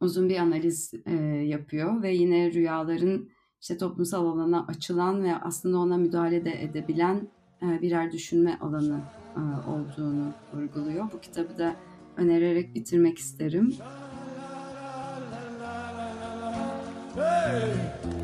uzun 0.00 0.28
bir 0.28 0.36
analiz 0.36 0.94
e, 1.06 1.14
yapıyor 1.46 2.02
ve 2.02 2.14
yine 2.14 2.52
rüyaların 2.52 3.30
işte 3.60 3.78
toplumsal 3.78 4.26
alana 4.26 4.66
açılan 4.66 5.24
ve 5.24 5.34
aslında 5.34 5.78
ona 5.78 5.96
müdahale 5.96 6.44
de 6.44 6.62
edebilen 6.62 7.28
birer 7.62 8.12
düşünme 8.12 8.58
alanı 8.60 9.00
olduğunu 9.68 10.32
vurguluyor. 10.54 11.12
Bu 11.12 11.20
kitabı 11.20 11.58
da 11.58 11.76
önererek 12.16 12.74
bitirmek 12.74 13.18
isterim. 13.18 13.74
Hey! 17.14 18.21